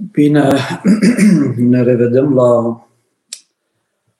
[0.00, 0.48] Bine,
[1.56, 2.80] ne revedem la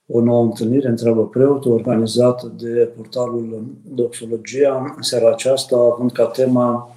[0.06, 6.96] o nouă întâlnire întreabă preotul organizată de portalul Doxologia în seara aceasta, având ca tema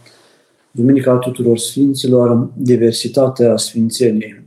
[0.71, 4.41] Duminica tuturor Sfinților, diversitatea Sfințeniei.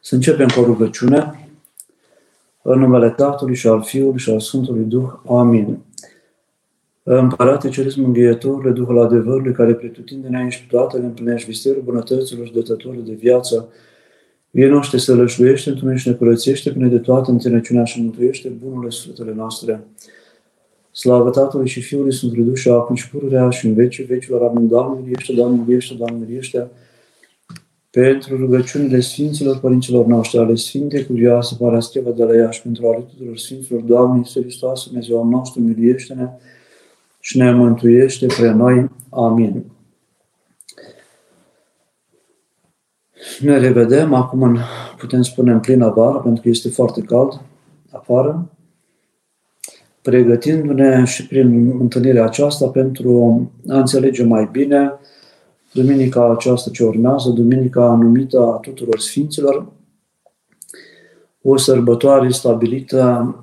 [0.00, 1.48] Să începem cu o rugăciune.
[2.62, 5.12] În numele Tatălui și al Fiului și al Sfântului Duh.
[5.28, 5.78] Amin.
[7.06, 13.02] Împărate Ceresc Mângâietorule, Duhul adevărului, care pretutindene și toate le împlinești visterul bunătăților și dătătorul
[13.04, 13.68] de viață,
[14.50, 18.90] vie noște să lășluiește, într și ne curățește până de toată înțelepciunea și mântuiește bunurile
[18.90, 19.84] sfântele noastre.
[20.90, 24.42] Slavă Tatălui și Fiului Sfântului Duh și acum și pururea și în vecii vecilor.
[24.42, 24.68] Amin.
[24.68, 26.70] Doamne, miliește, Doamne, miliește, Doamne, miliește.
[27.90, 33.36] Pentru rugăciunile Sfinților Părinților noștri, ale Sfinte Cuvioase, Parascheva de la Iași, pentru ale tuturor
[33.36, 36.28] Sfinților, Doamne, Iisus Hristos, Dumnezeu al nostru, miliește-ne
[37.24, 38.90] și ne mântuiește pe noi.
[39.10, 39.64] Amin.
[43.40, 44.58] Ne revedem acum, în,
[44.98, 47.40] putem spune, în plină vară, pentru că este foarte cald
[47.92, 48.50] afară,
[50.02, 54.92] pregătindu-ne și prin întâlnirea aceasta pentru a înțelege mai bine
[55.72, 59.66] duminica aceasta ce urmează, duminica numită a tuturor Sfinților,
[61.42, 63.34] o sărbătoare stabilită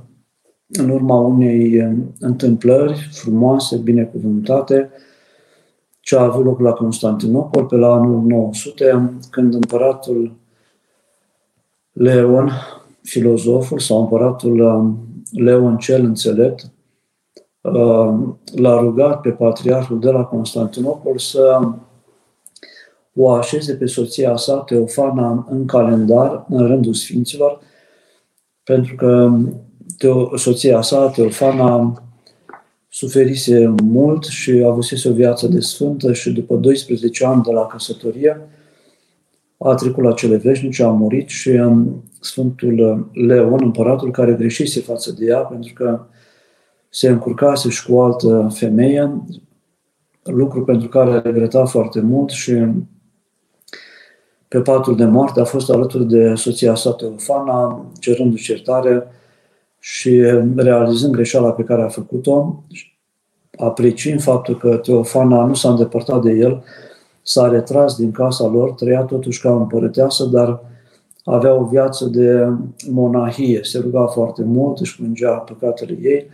[0.72, 4.90] în urma unei eh, întâmplări frumoase, binecuvântate,
[6.00, 10.34] ce a avut loc la Constantinopol pe la anul 900, când împăratul
[11.92, 12.52] Leon,
[13.02, 16.72] filozoful sau împăratul eh, Leon cel înțelept,
[17.62, 18.14] eh,
[18.56, 21.60] l-a rugat pe patriarhul de la Constantinopol să
[23.16, 27.60] o așeze pe soția sa, Teofana, în calendar, în rândul Sfinților,
[28.64, 29.32] pentru că
[29.97, 32.03] Teo, soția sa, Teofana,
[32.89, 38.42] suferise mult și avusese o viață de sfântă și după 12 ani de la căsătorie
[39.58, 45.12] a trecut la cele veșnice, a murit și um, Sfântul Leon, împăratul care greșise față
[45.12, 46.06] de ea pentru că
[46.89, 49.22] se încurcase și cu o altă femeie,
[50.24, 52.66] lucru pentru care a regretat foarte mult și
[54.47, 59.07] pe patul de moarte a fost alături de soția sa Teofana, cerându-și certare
[59.84, 60.22] și
[60.56, 62.64] realizând greșeala pe care a făcut-o,
[63.58, 66.64] apreciind faptul că Teofana nu s-a îndepărtat de el,
[67.22, 70.59] s-a retras din casa lor, trăia totuși ca împărăteasă, dar
[71.24, 72.47] avea o viață de
[72.90, 76.28] monahie, se ruga foarte mult, își plângea păcatele ei,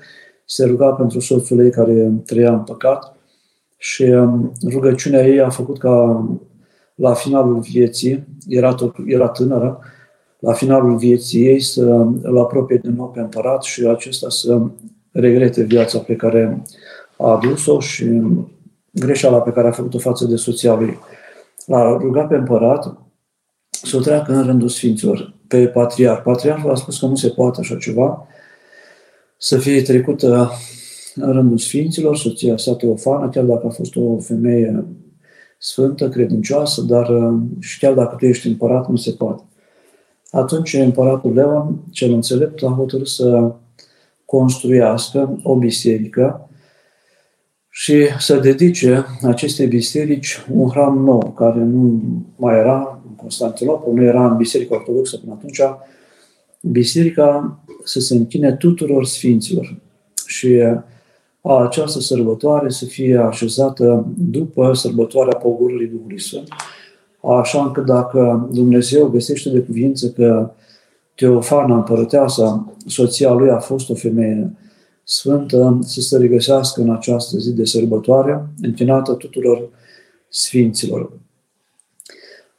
[0.46, 3.16] se ruga pentru soțul ei care trăia în păcat
[3.78, 6.26] și um, rugăciunea ei a făcut ca
[6.96, 9.80] la finalul vieții, era, tot, era tânără,
[10.40, 14.62] la finalul vieții ei să îl apropie din nou pe împărat și acesta să
[15.12, 16.64] regrete viața pe care
[17.18, 18.22] a adus-o și
[18.92, 20.98] greșeala pe care a făcut-o față de soția lui.
[21.66, 22.98] L-a rugat pe împărat
[23.70, 26.22] să o treacă în rândul Sfinților, pe patriarh.
[26.24, 28.28] Patriarhul a spus că nu se poate așa ceva,
[29.38, 30.52] să fie trecută
[31.16, 34.86] în rândul Sfinților, soția sa Teofană, chiar dacă a fost o femeie
[35.58, 39.44] sfântă, credincioasă, dar și chiar dacă tu ești împărat, nu se poate.
[40.32, 43.52] Atunci împăratul Leon, cel înțelept, a hotărât să
[44.26, 46.50] construiască o biserică
[47.70, 52.02] și să dedice acestei biserici un hram nou, care nu
[52.36, 55.62] mai era în Constantinopol, nu era în Biserica Ortodoxă până atunci,
[56.62, 59.76] biserica să se închine tuturor sfinților
[60.26, 60.60] și
[61.42, 66.48] a această sărbătoare să fie așezată după sărbătoarea pogorului Duhului Sfânt,
[67.36, 70.52] așa încât dacă Dumnezeu găsește de cuvință că
[71.16, 74.56] Teofana, împărăteasa, soția lui a fost o femeie
[75.04, 79.70] sfântă, să se regăsească în această zi de sărbătoare, închinată tuturor
[80.30, 81.12] sfinților.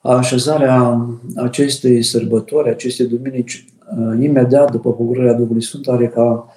[0.00, 1.06] Așezarea
[1.36, 3.64] acestei sărbători, acestei duminici,
[3.98, 6.54] uh, imediat după pogorârea Duhului Sfânt, are ca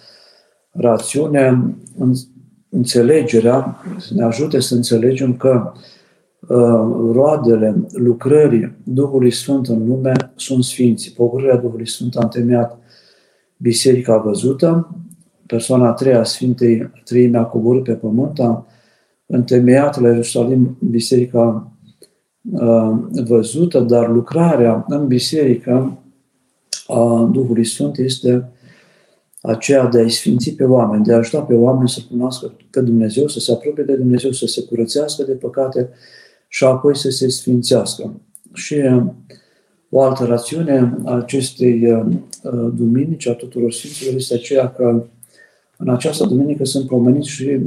[0.72, 1.76] rațiune
[2.70, 5.80] înțelegerea, să ne ajute să înțelegem că Uh,
[7.12, 11.13] roadele lucrării Duhului Sfânt în lume sunt sfinți.
[11.13, 12.77] Pogorârea Duhului Sfânt a întemeiat
[13.57, 14.95] Biserica văzută,
[15.45, 18.66] persoana a treia Sfintei Treime a coborât pe pământ, a
[19.25, 21.71] întemeiat la Ierusalim Biserica
[22.51, 22.92] uh,
[23.27, 25.98] văzută, dar lucrarea în biserică
[26.88, 28.51] a Duhului Sfânt este
[29.42, 33.27] aceea de a-i sfinți pe oameni, de a ajuta pe oameni să cunoască pe Dumnezeu,
[33.27, 35.89] să se apropie de Dumnezeu, să se curățească de păcate,
[36.53, 38.13] și apoi să se sfințească.
[38.53, 39.03] Și uh,
[39.89, 42.06] o altă rațiune a acestei uh,
[42.44, 45.06] uh, duminici, a tuturor Sfinților, este aceea că
[45.77, 47.59] în această duminică sunt pomeniți și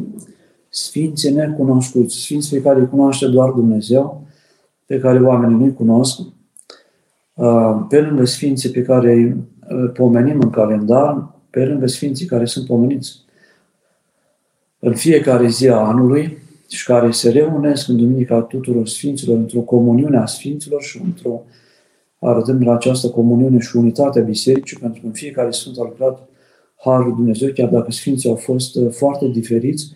[0.68, 4.26] Sfinții necunoscuți, Sfinți pe care îi cunoaște doar Dumnezeu,
[4.86, 6.20] pe care oamenii nu-i cunosc,
[7.88, 9.36] pe lângă sfinții pe care îi
[9.92, 13.24] pomenim în calendar, pe lângă sfinții care sunt pomeniți
[14.78, 16.43] în fiecare zi a anului
[16.74, 21.42] și care se reunesc în Duminica tuturor Sfinților, într-o comuniune a Sfinților și într-o
[22.18, 26.28] arătând la această comuniune și unitatea Bisericii, pentru că în fiecare Sfânt a lucrat
[26.76, 29.92] Harul Dumnezeu, chiar dacă Sfinții au fost uh, foarte diferiți,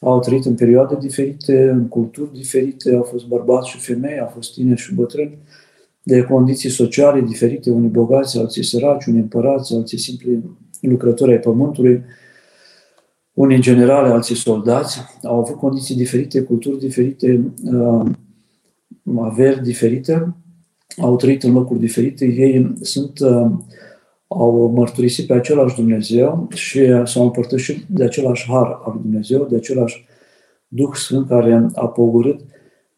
[0.00, 4.52] au trăit în perioade diferite, în culturi diferite, au fost bărbați și femei, au fost
[4.54, 5.38] tineri și bătrâni,
[6.02, 10.42] de condiții sociale diferite, unii bogați, alții săraci, unii împărați, alții simpli
[10.80, 12.02] lucrători ai pământului,
[13.40, 18.10] unii generale, alții soldați, au avut condiții diferite, culturi diferite, uh,
[19.20, 20.34] averi diferite,
[20.98, 23.50] au trăit în locuri diferite, ei sunt, uh,
[24.26, 30.06] au mărturisit pe același Dumnezeu și s-au împărtășit de același har al Dumnezeu, de același
[30.68, 32.40] Duh Sfânt care a pogorât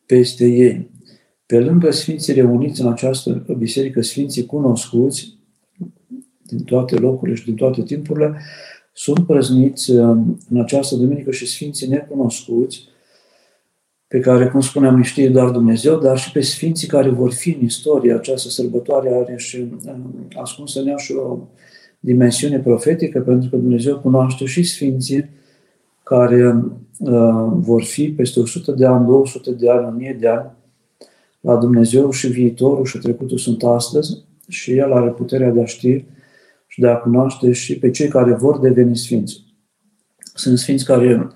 [0.06, 0.90] peste ei.
[1.46, 5.38] Pe lângă Sfinții reuniți în această biserică, Sfinții cunoscuți
[6.42, 8.40] din toate locurile și din toate timpurile,
[8.92, 10.16] sunt prăzniți uh,
[10.50, 12.88] în această duminică și Sfinții necunoscuți,
[14.08, 17.50] pe care, cum spuneam, îi știe doar Dumnezeu, dar și pe Sfinții care vor fi
[17.50, 18.14] în istorie.
[18.14, 19.56] Această sărbătoare are și
[19.86, 19.94] uh,
[20.34, 21.38] ascunsă în ea și o
[22.00, 25.28] dimensiune profetică, pentru că Dumnezeu cunoaște și Sfinții
[26.02, 26.64] care
[26.98, 30.50] uh, vor fi peste 100 de ani, 200 de ani, 1000 de ani
[31.40, 36.04] la Dumnezeu și viitorul și trecutul sunt astăzi și El are puterea de a ști
[36.72, 39.44] și de a cunoaște și pe cei care vor deveni sfinți.
[40.34, 41.28] Sunt sfinți care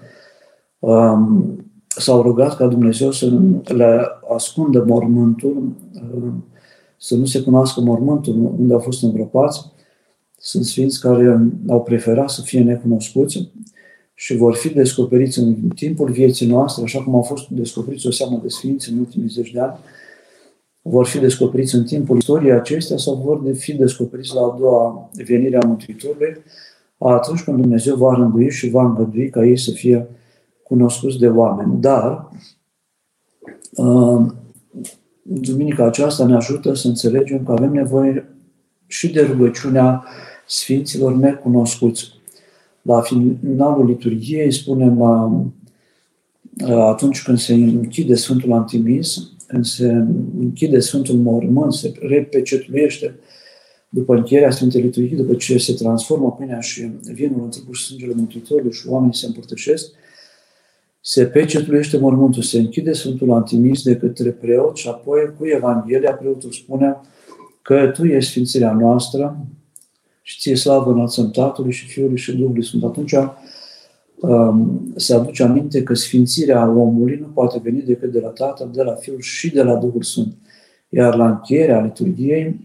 [0.79, 1.56] um,
[1.88, 3.33] s-au rugat ca Dumnezeu să
[3.65, 5.73] le ascundă mormântul,
[6.15, 6.44] um,
[6.97, 9.61] să nu se cunoască mormântul unde au fost îngropați.
[10.38, 13.50] Sunt sfinți care au preferat să fie necunoscuți
[14.15, 18.41] și vor fi descoperiți în timpul vieții noastre, așa cum au fost descoperiți o seamă
[18.43, 19.77] de sfinți în ultimii zeci de ani,
[20.88, 25.56] vor fi descoperiți în timpul istoriei acestea sau vor fi descoperiți la a doua venire
[25.56, 26.37] a Mântuitorului,
[26.99, 30.06] atunci când Dumnezeu va rândui și va îngădui ca ei să fie
[30.62, 31.81] cunoscuți de oameni.
[31.81, 32.31] Dar
[33.77, 34.27] uh,
[35.23, 38.29] duminica aceasta ne ajută să înțelegem că avem nevoie
[38.87, 40.05] și de rugăciunea
[40.47, 42.05] Sfinților necunoscuți.
[42.83, 45.43] La finalul liturgiei spunem uh,
[46.69, 49.87] atunci când se închide Sfântul Antimis, când se
[50.38, 53.14] închide Sfântul Mormânt, se repecetluiește
[53.88, 58.12] după încheierea Sfintei Liturghii, după ce se transformă pâinea și vinul în trupul și sângele
[58.14, 59.90] Mântuitorului și oamenii se împărtășesc,
[61.00, 66.50] se pecetluiește mormântul, se închide Sfântul Antimis de către preot și apoi cu Evanghelia preotul
[66.50, 66.96] spune
[67.62, 69.46] că Tu ești Sfințirea noastră
[70.22, 72.84] și ție slavă înălțăm Tatălui și Fiului și Duhului Sfânt.
[72.84, 73.14] Atunci
[74.20, 78.82] Um, se aduce aminte că sfințirea omului nu poate veni decât de la Tatăl, de
[78.82, 80.34] la Fiul și de la Duhul Sfânt.
[80.88, 82.60] Iar la încheierea liturgiei,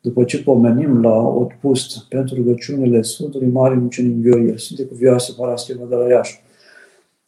[0.00, 5.94] după ce pomenim la Otpust pentru rugăciunile Sfântului Mare Mucenic Gheorghe, Sfinte Cuvioase Parascheva de
[5.94, 6.40] la Iași,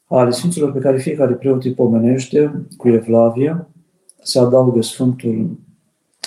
[0.06, 3.66] ale Sfinților pe care fiecare preot îi pomenește cu Evlavie,
[4.22, 5.58] se adaugă Sfântul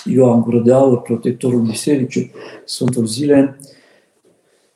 [0.05, 2.31] Ioan Gură de Aur, protectorul bisericii,
[2.65, 3.57] Sfântul Zile,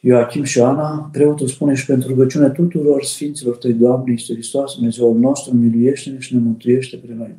[0.07, 5.18] Ioachim și Ana, preotul spune și pentru rugăciune tuturor Sfinților Tăi, Doamne, Iisus Hristos, Dumnezeul
[5.18, 7.36] nostru, miluiește-ne și ne mântuiește pe noi.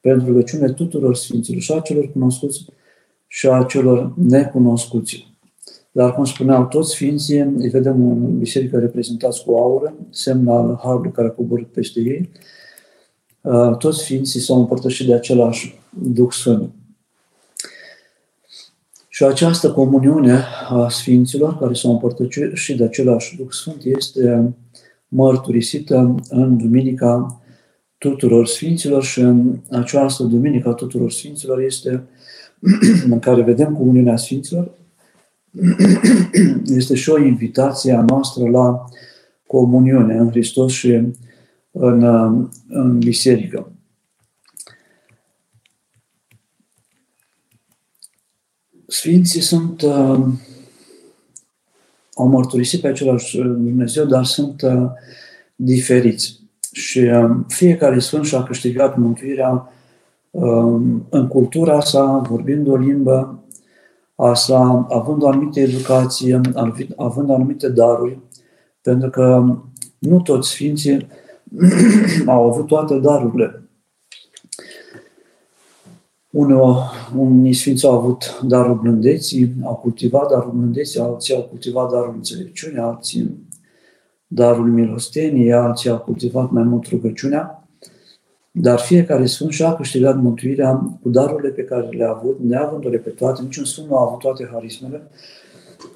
[0.00, 2.64] Pentru rugăciune tuturor Sfinților și a celor cunoscuți
[3.26, 5.36] și a celor necunoscuți.
[5.92, 11.10] Dar, cum spuneau toți Sfinții, îi vedem în biserică reprezentați cu aură, semn al Harului
[11.10, 12.30] care a coborât peste ei.
[13.40, 16.70] Uh, toți Sfinții s-au împărtășit de același Duh Sfânt.
[19.18, 24.54] Și această comuniune a Sfinților, care s-au împărtășit și de același Duh Sfânt, este
[25.08, 27.40] mărturisită în Duminica
[27.98, 32.02] tuturor Sfinților și în această Duminica tuturor Sfinților este
[33.10, 34.70] în care vedem comuniunea Sfinților,
[36.80, 38.84] este și o invitație a noastră la
[39.46, 41.02] comuniune în Hristos și
[41.70, 42.02] în,
[42.68, 43.72] în biserică.
[48.90, 50.18] Sfinții sunt, uh,
[52.14, 54.90] au mărturisit pe același Dumnezeu, dar sunt uh,
[55.54, 56.40] diferiți.
[56.72, 59.72] Și uh, fiecare Sfânt și-a câștigat mântuirea
[60.30, 63.42] uh, în cultura sa, vorbind o limbă
[64.14, 66.40] a sa, având o anumită educație,
[66.96, 68.18] având anumite daruri,
[68.82, 69.56] pentru că
[69.98, 71.06] nu toți Sfinții
[72.26, 73.67] au avut toate darurile.
[76.30, 76.56] Unii,
[77.16, 82.78] unii sfinți au avut darul blândeții, au cultivat darul blândeții, alții au cultivat darul înțelepciunii,
[82.78, 83.46] alții
[84.26, 87.68] darul milosteniei, alții au cultivat mai mult rugăciunea.
[88.50, 93.42] Dar fiecare sfânt și-a câștigat mântuirea cu darurile pe care le-a avut, neavându-le pe toate,
[93.42, 95.02] niciun sfânt nu a avut toate harismele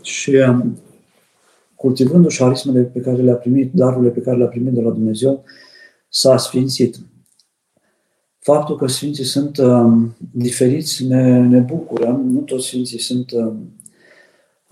[0.03, 0.79] și um,
[1.75, 5.45] cultivându-și harismele pe care le-a primit, darurile pe care le-a primit de la Dumnezeu,
[6.09, 6.97] s-a sfințit.
[8.43, 9.93] Faptul că Sfinții sunt uh,
[10.31, 12.21] diferiți ne, ne bucură.
[12.25, 13.53] Nu toți Sfinții sunt uh,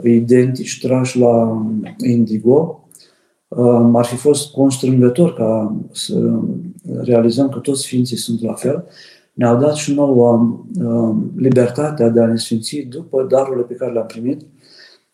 [0.05, 1.67] identici, trași la
[1.99, 2.89] indigo.
[3.49, 6.41] Uh, ar fi fost constrângător ca să
[7.03, 8.85] realizăm că toți Sfinții sunt la fel.
[9.33, 14.07] Ne-au dat și nouă uh, libertatea de a ne sfinți după darurile pe care le-am
[14.07, 14.41] primit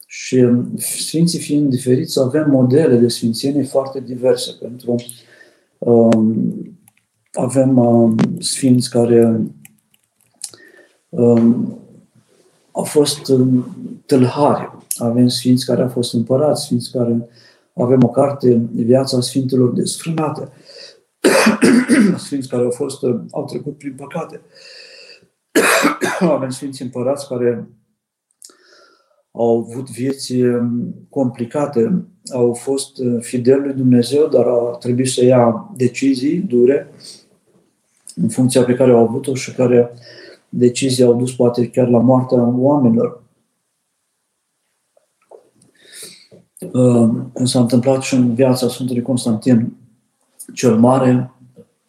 [0.07, 0.47] și
[0.77, 4.95] Sfinții fiind diferiți, avem modele de sfințenie foarte diverse pentru
[5.79, 6.76] um,
[7.37, 9.41] avem um, sfinți care
[11.09, 11.79] um,
[12.73, 13.77] au fost um,
[14.07, 17.29] tâlhari, avem sfinți care au fost împărați, sfinți care
[17.75, 20.49] avem o carte, Viața Sfintelor desfrânate,
[22.17, 24.41] sfinți care au fost, au trecut prin păcate.
[26.21, 27.69] avem sfinți împărați care
[29.31, 35.25] au avut vieți um, complicate, au fost uh, fideli lui Dumnezeu, dar au trebuit să
[35.25, 36.91] ia decizii dure
[38.23, 39.93] în funcția pe care au avut-o și care
[40.49, 43.25] decizii au dus poate chiar la moartea oamenilor.
[46.73, 49.77] Uh, cum s-a întâmplat și în viața Sfântului Constantin
[50.55, 51.31] cel Mare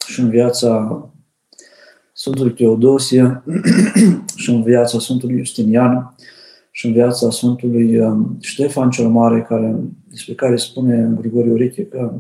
[0.08, 1.02] și în viața
[2.14, 3.44] Sfântului Teodosie
[4.36, 6.16] și în viața Sfântului Justinian
[6.72, 9.76] și în viața Sfântului um, Ștefan cel Mare, care,
[10.10, 12.14] despre care spune Grigore Ureche că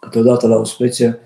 [0.00, 1.18] câteodată la o specie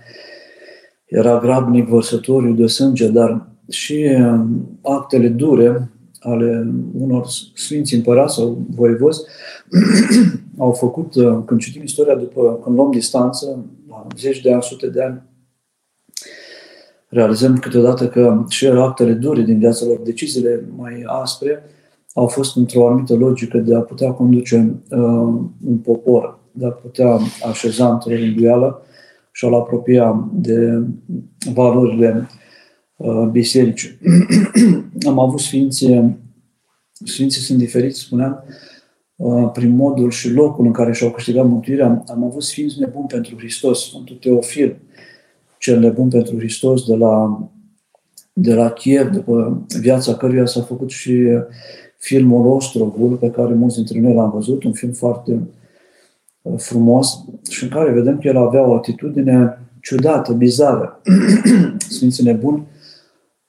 [1.12, 5.90] era grabnic vărsătoriu de sânge, dar și um, actele dure
[6.21, 9.21] ale unor sfinți împărați sau voivozi
[10.59, 14.87] au făcut, uh, când citim istoria, după când luăm distanță, la zeci de ani, sute
[14.87, 15.23] de ani,
[17.09, 21.62] realizăm câteodată că și actele dure din viața lor, deciziile mai aspre,
[22.14, 24.99] au fost într-o anumită logică de a putea conduce uh,
[25.66, 28.83] un popor, de a putea așeza într-o rânduială
[29.33, 30.83] și a-l apropia de
[31.53, 32.29] valorile
[32.97, 33.99] uh, bisericii.
[35.07, 36.19] Am avut sfinții,
[37.05, 38.45] sfinții sunt diferiți, spuneam,
[39.17, 42.05] uh, prin modul și locul în care și-au câștigat mântuirea.
[42.07, 44.77] Am avut sfinți nebuni pentru Hristos, Sfântul Teofil,
[45.59, 47.49] cel nebun pentru Hristos de la,
[48.33, 51.27] de la Kiev, după viața căruia s-a făcut și
[51.99, 55.41] filmul Ostrovul, pe care mulți dintre noi l-am văzut, un film foarte uh,
[56.56, 61.00] frumos și în care vedem că el avea o atitudine ciudată, bizară.
[61.88, 62.66] Sfinții nebuni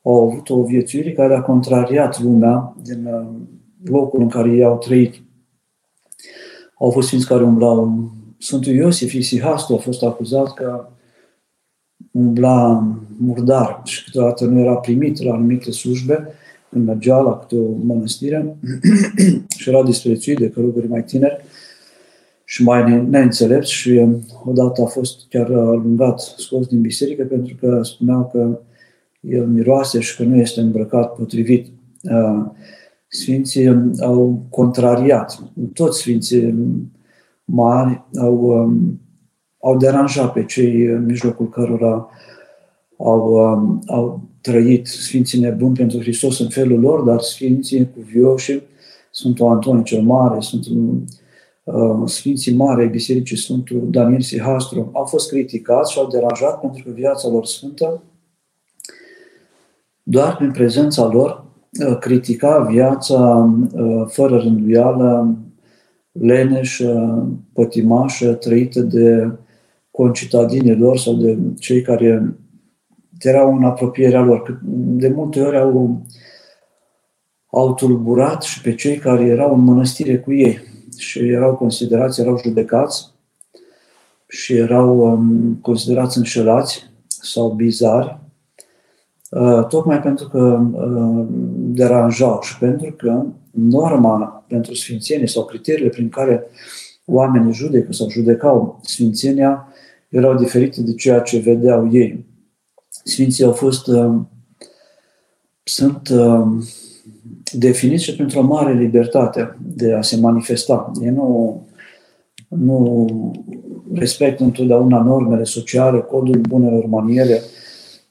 [0.02, 3.28] au avut o viețuire care a contrariat lumea din uh,
[3.84, 5.22] locul în care ei au trăit.
[6.80, 8.12] Au fost sfinți care umblau.
[8.38, 10.88] Sfântul Iosif Isihastu a fost acuzat că
[12.12, 16.28] umbla murdar și câteodată nu era primit la anumite slujbe
[16.70, 18.58] când mergea la câte o mănăstire
[19.58, 21.44] și era disprețuit de călugării mai tineri
[22.54, 27.80] și mai neînțelepți și um, odată a fost chiar alungat, scos din biserică pentru că
[27.84, 28.60] spuneau că
[29.20, 31.68] el miroase și că nu este îmbrăcat potrivit.
[32.02, 32.46] Uh,
[33.08, 35.44] sfinții um, au contrariat,
[35.74, 36.56] toți sfinții
[37.46, 39.02] mari au, um,
[39.60, 42.10] au deranjat pe cei în mijlocul cărora
[42.98, 43.36] au,
[43.86, 48.62] au trăit Sfinții nebuni pentru Hristos în felul lor, dar Sfinții cuvioși,
[49.12, 51.04] Sfântul Anton cel Mare, Sfântul
[51.64, 56.92] uh, Sfinții Mare Bisericii Sfântul Daniel Sihastru, au fost criticați și au deranjat pentru că
[56.92, 58.04] viața lor sfântă,
[60.04, 61.46] doar prin prezența lor,
[61.88, 65.38] uh, critica viața uh, fără rânduială,
[66.12, 69.32] leneșă, pătimașă, trăită de
[69.92, 72.36] concitadinii lor sau de cei care
[73.20, 74.62] erau în apropierea lor.
[74.74, 76.02] De multe ori au,
[77.52, 80.60] au tulburat și pe cei care erau în mănăstire cu ei
[80.98, 83.12] și erau considerați, erau judecați
[84.28, 88.20] și erau um, considerați înșelați sau bizari,
[89.30, 96.10] uh, tocmai pentru că uh, deranjau și pentru că norma pentru sfințenie sau criteriile prin
[96.10, 96.44] care
[97.06, 99.68] oamenii judecă sau judecau sfințenia
[100.10, 102.26] erau diferite de ceea ce vedeau ei.
[103.04, 104.16] Sfinții au fost, uh,
[105.64, 106.46] sunt uh,
[107.58, 110.92] definiți și pentru o mare libertate de a se manifesta.
[111.02, 111.62] Ei nu,
[112.48, 113.08] nu
[113.94, 117.42] respectă întotdeauna normele sociale, codul bunelor maniere,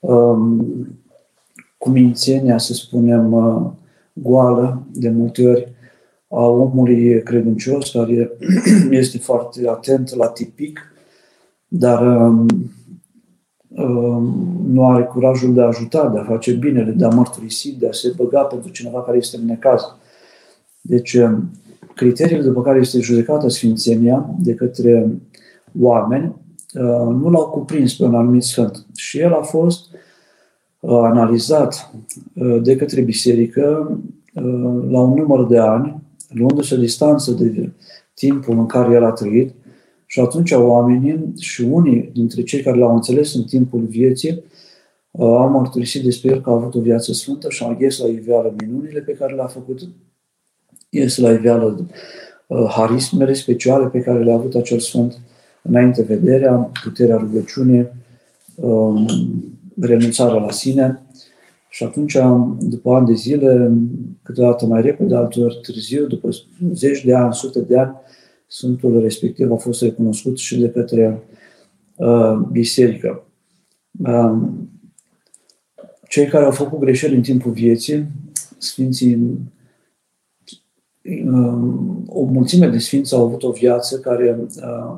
[0.00, 0.66] um,
[1.78, 3.70] cumințenia, să spunem, uh,
[4.12, 5.72] goală, de multe ori,
[6.28, 8.30] a omului credincios, care
[8.90, 10.80] este foarte atent la tipic,
[11.68, 12.46] dar um,
[14.66, 17.92] nu are curajul de a ajuta, de a face binele, de a mărturisi, de a
[17.92, 19.82] se băga pentru cineva care este în necaz.
[20.80, 21.18] Deci,
[21.94, 25.10] criteriile după care este judecată Sfințenia de către
[25.80, 26.34] oameni
[27.20, 28.86] nu l-au cuprins pe un anumit sfânt.
[28.96, 29.86] Și el a fost
[30.80, 31.90] analizat
[32.62, 33.98] de către biserică
[34.88, 37.70] la un număr de ani, luându-se distanță de
[38.14, 39.54] timpul în care el a trăit,
[40.12, 44.42] și atunci oamenii și unii dintre cei care l-au înțeles în timpul vieții
[45.18, 48.54] au mărturisit despre el că a avut o viață sfântă și a ies la iveală
[48.58, 49.80] minunile pe care le-a făcut,
[50.88, 51.86] ies la iveală
[52.68, 55.20] harismele speciale pe care le-a avut acel sfânt
[55.62, 57.88] înainte vederea, puterea rugăciunii,
[59.80, 61.02] renunțarea la sine.
[61.68, 62.16] Și atunci,
[62.58, 63.72] după ani de zile,
[64.22, 66.28] câteodată mai repede, altor târziu, după
[66.72, 67.94] zeci de ani, sute de ani,
[68.54, 71.22] Sfântul respectiv a fost recunoscut și de către
[71.96, 73.24] uh, biserică.
[73.98, 74.32] Uh,
[76.08, 78.06] cei care au făcut greșeli în timpul vieții,
[78.58, 79.38] Sfinții,
[81.26, 81.62] uh,
[82.06, 84.96] o mulțime de Sfinți au avut o viață care, uh,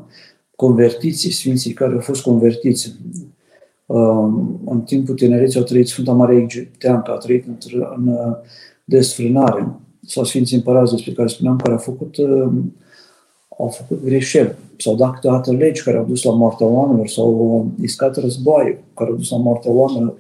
[0.57, 2.95] convertiții, Sfinții care au fost convertiți,
[3.87, 4.29] uh,
[4.65, 7.57] în timpul tinereții au trăit Sfânta Maria Egipteancă, a trăit în,
[7.97, 8.37] în uh,
[8.85, 9.69] desfrânare,
[10.01, 12.53] sau Sfinții Împărați despre care spuneam, care au făcut uh,
[13.59, 18.17] au făcut greșeli, s-au dat câteodată legi care au dus la moartea oamenilor, sau iscat
[18.17, 20.15] război care au dus la moartea oamenilor.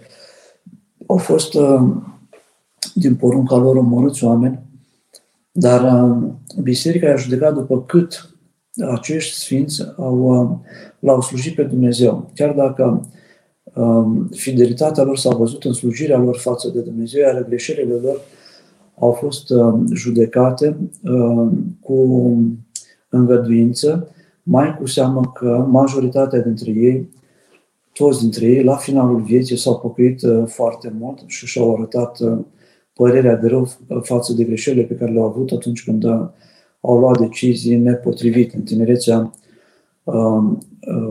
[1.07, 1.83] Au fost, uh,
[2.95, 4.59] din porunca lor, omorâți oameni,
[5.53, 6.17] dar uh,
[6.62, 8.35] biserica a judecat după cât
[8.93, 10.50] acești sfinți au, uh,
[10.99, 12.31] l-au slujit pe Dumnezeu.
[12.35, 13.09] Chiar dacă
[14.31, 18.21] fidelitatea lor s-a văzut în slujirea lor față de Dumnezeu, iar greșelile lor
[18.99, 19.53] au fost
[19.93, 20.76] judecate
[21.81, 22.37] cu
[23.14, 24.09] îngăduință,
[24.42, 27.09] mai cu seamă că majoritatea dintre ei,
[27.94, 32.38] toți dintre ei, la finalul vieții s-au pocăit uh, foarte mult și și-au arătat uh,
[32.92, 36.04] părerea de rău uh, față de greșelile pe care le-au avut atunci când
[36.80, 39.33] au luat decizii nepotrivite în tinerețea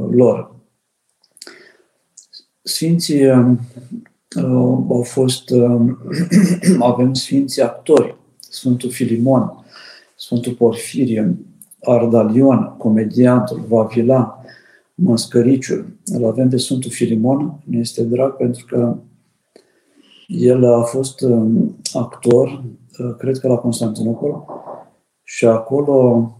[0.09, 0.55] lor.
[2.63, 3.29] Sfinții
[4.89, 5.53] au fost,
[6.79, 9.65] avem sfinții actori, Sfântul Filimon,
[10.15, 11.37] Sfântul Porfirie,
[11.83, 14.43] Ardalion, comediantul, Vavila,
[14.95, 15.85] Măscăriciul.
[16.05, 18.97] Îl avem pe Sfântul Filimon, ne este drag pentru că
[20.27, 22.63] el a fost um, actor,
[22.99, 24.45] uh, cred că la Constantinopol,
[25.23, 26.31] și acolo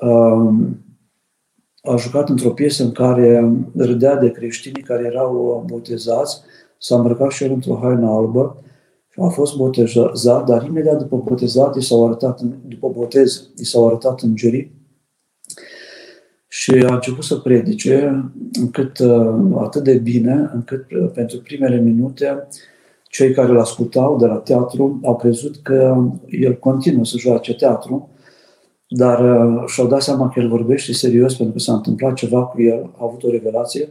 [0.00, 0.84] um,
[1.82, 6.40] a jucat într-o piesă în care râdea de creștinii care erau botezați,
[6.78, 8.62] s-a îmbrăcat și el într-o haină albă
[9.18, 14.20] a fost botezat, dar imediat după botezat, i s-au arătat, după botez, i s-au arătat
[14.20, 14.76] îngerii.
[16.48, 18.24] Și a început să predice
[18.60, 22.48] încât, uh, atât de bine, încât uh, pentru primele minute
[23.08, 28.10] cei care îl ascultau de la teatru au crezut că el continuă să joace teatru,
[28.88, 32.62] dar uh, și-au dat seama că el vorbește serios pentru că s-a întâmplat ceva cu
[32.62, 33.88] el, a avut o revelație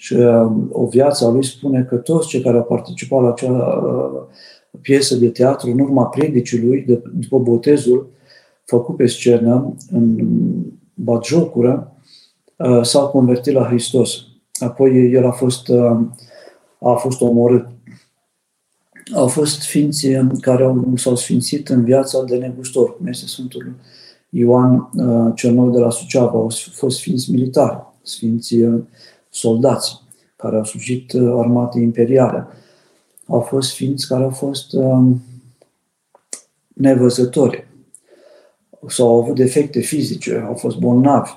[0.00, 0.16] și
[0.70, 3.82] o viață a lui spune că toți cei care au participat la acea
[4.80, 8.10] piesă de teatru în urma predicii lui, de, după botezul
[8.64, 10.16] făcut pe scenă, în
[10.94, 11.92] batjocură,
[12.56, 14.26] uh, s-au convertit la Hristos.
[14.58, 16.00] Apoi el a fost, uh,
[16.80, 17.66] a fost omorât.
[19.14, 23.74] Au fost ființe care au, s-au sfințit în viața de negustor, cum este Sfântul
[24.28, 26.38] Ioan uh, cel Nou de la Suceava.
[26.38, 28.56] Au fost sfinți militari, sfinți
[29.38, 30.02] soldați
[30.36, 32.46] care au slujit armate imperiale
[33.28, 35.22] au fost ființi care au fost um,
[36.74, 37.66] nevăzători
[38.86, 41.30] sau au avut defecte fizice, au fost bolnavi,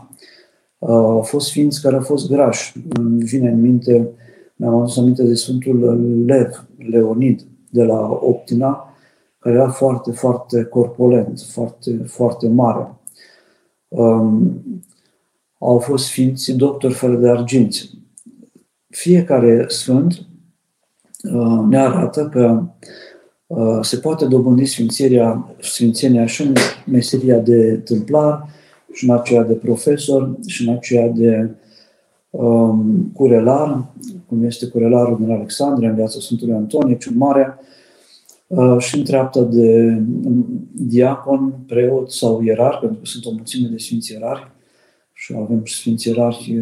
[0.78, 2.74] uh, au fost ființi care au fost grași.
[2.90, 4.10] Îmi vine în minte,
[4.56, 8.96] mi-am adus aminte de Sfântul Lev, Leonid, de la Optina,
[9.40, 12.96] care era foarte, foarte corpulent, foarte, foarte mare.
[15.62, 17.90] Um, au fost ființi doctori fără de arginți.
[18.90, 20.26] Fiecare sfânt
[21.24, 22.64] Uh, ne arată că
[23.48, 26.54] uh, se poate dobândi sfințenia, sfințenia și în
[26.86, 28.48] meseria de tâmplar,
[28.94, 31.50] și în aceea de profesor, și în aceea de
[32.30, 33.86] um, curelar,
[34.28, 37.60] cum este curelarul din Alexandria, în viața Sfântului Antonie, cel Mare,
[38.48, 39.98] uh, și în treaptă de
[40.72, 44.52] diacon, preot sau ierar, pentru că sunt o mulțime de sfinți ierari,
[45.22, 46.56] și avem sfinți ierari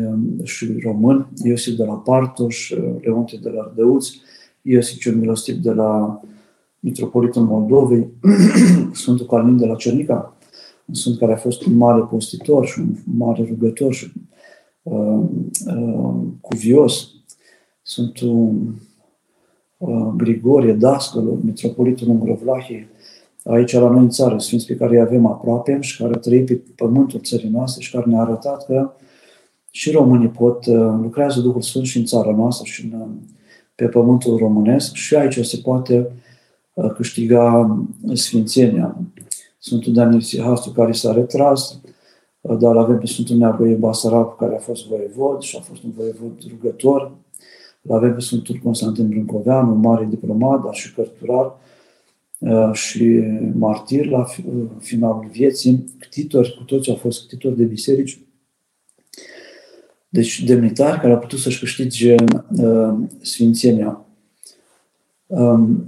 [0.43, 4.08] și români, Iosif de la Partoș, Leonte de la Ardeuț,
[4.62, 6.22] Iosif cel Milostiv de la
[6.80, 8.08] Mitropolitul Moldovei,
[8.91, 10.38] Sfântul Calmin de la Cernica,
[10.86, 14.12] un sfânt care a fost un mare postitor și un mare rugător și
[14.84, 15.24] uh,
[15.65, 17.10] uh, cuvios.
[17.82, 18.74] Sfântul
[19.78, 22.88] uh, Grigorie, dascălul, metropolitul Ungrovlahii,
[23.43, 26.62] aici la noi în țară, sfinți pe care îi avem aproape și care trăi pe
[26.75, 28.91] pământul țării noastre și care ne-a arătat că
[29.71, 33.08] și românii pot, uh, lucrează Duhul Sfânt și în țara noastră și în, uh,
[33.75, 36.12] pe pământul românesc și aici se poate
[36.73, 37.78] uh, câștiga
[38.13, 38.97] sfințenia.
[39.60, 41.80] Sfântul Daniel Sihastu care s-a retras,
[42.41, 46.32] dar avem pe Sfântul Neagoie Basarab care a fost voievod și a fost un voievod
[46.49, 47.12] rugător.
[47.82, 51.52] L avem pe Sfântul Constantin Brâncoveanu, un mare diplomat, dar și cărturar
[52.71, 53.04] și
[53.54, 54.25] martir la
[54.80, 55.93] finalul vieții.
[55.99, 58.19] Ctitori, cu toți au fost ctitori de biserici
[60.10, 62.15] deci demnitari care au putut să-și câștige
[62.58, 64.06] uh, sfințenia.
[65.28, 65.86] Um,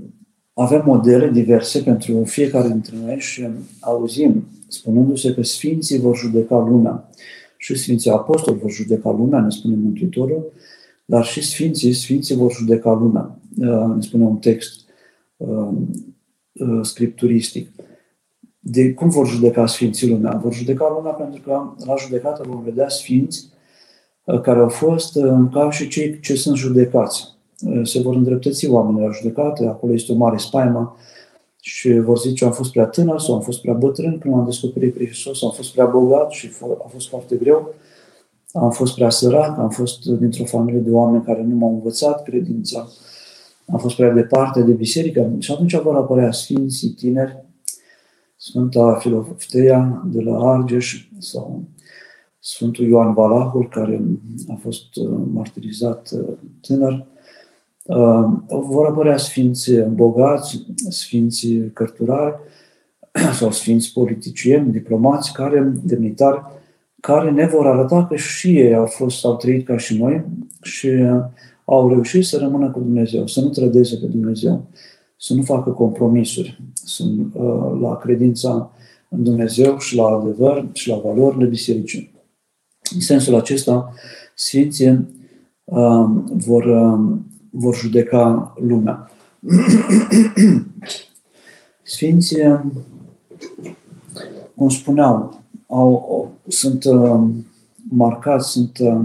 [0.53, 3.47] avem modele diverse pentru fiecare dintre noi și
[3.79, 7.09] auzim spunându-se că sfinții vor judeca lumea.
[7.57, 10.51] Și Sfinții Apostoli vor judeca lumea, ne spune Mântuitorul,
[11.05, 14.85] dar și Sfinții, Sfinții vor judeca lumea, uh, ne spune un text
[15.37, 15.73] uh, uh,
[16.81, 17.69] scripturistic.
[18.59, 20.39] De cum vor judeca Sfinții lumea?
[20.43, 23.51] Vor judeca lumea pentru că la judecată vom vedea Sfinți
[24.23, 27.35] Uh, care au fost uh, ca și cei ce sunt judecați.
[27.65, 30.95] Uh, se vor îndreptăți oamenii la judecată, acolo este o mare spaimă
[31.61, 34.93] și vor zice am fost prea tânăr sau am fost prea bătrân când am descoperit
[34.93, 36.49] pe Hristos, am fost prea bogat și
[36.83, 37.73] a fost foarte greu,
[38.53, 42.87] am fost prea sărac, am fost dintr-o familie de oameni care nu m-au învățat credința,
[43.71, 47.45] am fost prea departe de biserică și atunci vor apărea sfinții tineri,
[48.35, 51.63] Sfânta Filofteia de la Argeș sau
[52.39, 54.01] Sfântul Ioan Valahul, care
[54.47, 57.05] a fost uh, martirizat uh, tânăr,
[57.83, 62.35] uh, vor apărea sfinți bogați, sfinți cărturari
[63.39, 66.41] sau sfinți politicieni, diplomați, care, demnitari,
[66.99, 70.25] care ne vor arăta că și ei au fost, au trăit ca și noi
[70.61, 70.89] și
[71.73, 74.67] au reușit să rămână cu Dumnezeu, să nu trădeze pe Dumnezeu,
[75.17, 77.03] să nu facă compromisuri să,
[77.81, 78.71] la credința
[79.09, 82.11] în Dumnezeu și la adevăr și la valorile bisericii.
[82.93, 83.93] În sensul acesta,
[84.35, 85.07] Sfinții
[85.63, 87.17] uh, vor, uh,
[87.49, 89.11] vor judeca lumea.
[91.83, 92.71] Sfinții,
[94.55, 97.21] cum spuneau, au, sunt uh,
[97.89, 98.99] marcați, sunt uh,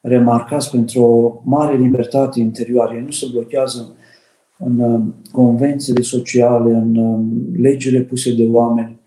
[0.00, 2.94] remarcați pentru o mare libertate interioară.
[2.94, 3.94] Ei nu se blochează
[4.58, 5.00] în uh,
[5.32, 7.20] convențiile sociale, în uh,
[7.56, 8.98] legile puse de oameni,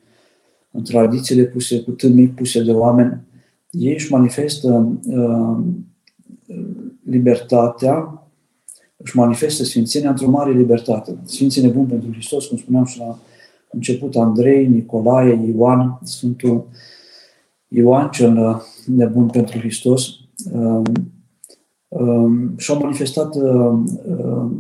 [0.72, 3.22] în tradițiile puse, cu tâmii puse de oameni,
[3.70, 5.58] ei își manifestă uh,
[7.06, 8.28] libertatea,
[8.98, 11.18] își manifestă Sfințenia într-o mare libertate.
[11.24, 13.20] Sfinții nebuni pentru Hristos, cum spuneam și la
[13.70, 16.68] început, Andrei, Nicolae, Ioan, Sfântul
[17.68, 20.23] Ioan cel nebun pentru Hristos, uh, uh,
[22.58, 24.52] și-au manifestat uh, uh,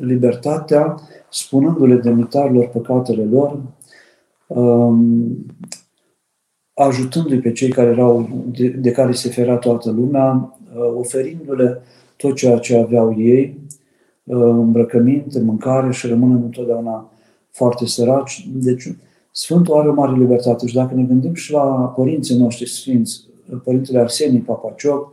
[0.00, 0.94] libertatea
[1.30, 3.60] spunându-le demnitarilor păcatele lor,
[4.48, 5.46] Um,
[6.74, 8.28] ajutându-i pe cei care erau,
[8.58, 11.82] de, de care se ferea toată lumea, uh, oferindu-le
[12.16, 13.60] tot ceea ce aveau ei,
[14.24, 17.10] uh, îmbrăcăminte, mâncare și rămânând întotdeauna
[17.50, 18.48] foarte săraci.
[18.52, 18.94] Deci
[19.32, 23.27] Sfântul are o mare libertate și dacă ne gândim și la părinții noștri sfinți,
[23.64, 25.12] Părintele Arsenie Papacioc,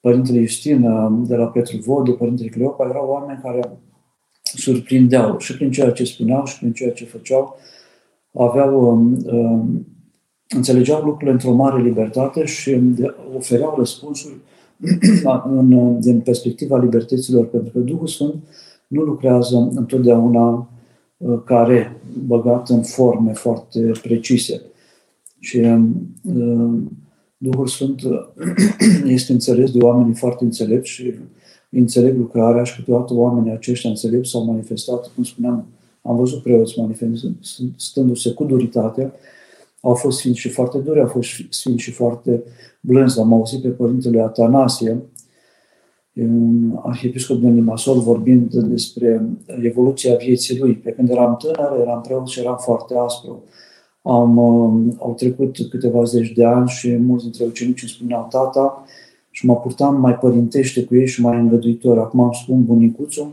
[0.00, 0.80] Părintele Justin
[1.26, 3.78] de la Petru Vodă, Părintele Cleopa, erau oameni care
[4.42, 7.56] surprindeau și prin ceea ce spuneau și prin ceea ce făceau,
[8.34, 9.86] aveau, um, um,
[10.48, 12.80] înțelegeau lucrurile într-o mare libertate și
[13.36, 14.34] ofereau răspunsuri
[15.44, 18.34] în, din perspectiva libertăților, pentru că Duhul Sfânt
[18.86, 20.68] nu lucrează întotdeauna
[21.16, 24.62] uh, care, băgat în forme foarte precise.
[25.38, 26.96] Și um,
[27.44, 28.02] Duhul Sfânt
[29.16, 31.14] este înțeles de oamenii foarte înțelepți și
[31.70, 35.66] înțeleg lucrarea și câteodată oamenii aceștia înțelepți s-au manifestat, cum spuneam,
[36.02, 39.12] am văzut preoți manifestându-se cu duritatea,
[39.80, 42.42] au fost sfinți și foarte duri, au fost sfinți și foarte
[42.80, 43.20] blânzi.
[43.20, 45.02] Am auzit pe Părintele Atanasie,
[46.12, 49.28] un arhiepiscop din Limasol, vorbind despre
[49.62, 50.74] evoluția vieții lui.
[50.74, 53.42] Pe când eram tânăr, eram preot și eram foarte aspru.
[54.06, 58.84] Am, um, au trecut câteva zeci de ani și mulți dintre ucenici îmi spuneau tata
[59.30, 61.98] și mă purtam mai părintește cu ei și mai îngăduitor.
[61.98, 63.32] Acum am spun bunicuțul,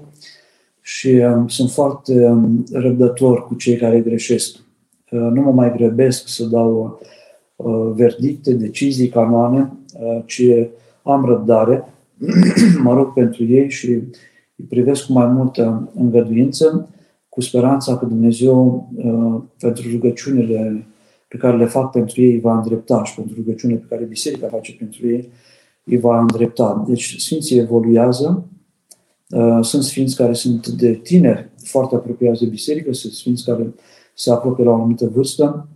[0.82, 4.56] și um, sunt foarte um, răbdător cu cei care greșesc.
[5.12, 7.00] Uh, nu mă mai grăbesc să dau
[7.56, 10.44] uh, verdicte, decizii, canoane, uh, ci
[11.04, 11.94] am răbdare,
[12.84, 13.88] mă rog pentru ei și
[14.56, 16.90] îi privesc cu mai multă îngăduință,
[17.32, 20.88] cu speranța că Dumnezeu, uh, pentru rugăciunile
[21.28, 24.76] pe care le fac pentru ei, va îndrepta și pentru rugăciunile pe care Biserica face
[24.80, 25.30] pentru ei,
[25.84, 26.84] îi va îndrepta.
[26.88, 28.46] Deci Sfinții evoluează,
[29.62, 33.74] sunt Sfinți care sunt de tineri, foarte apropiați de biserică, sunt Sfinți care
[34.14, 35.68] se apropie la o anumită vârstă.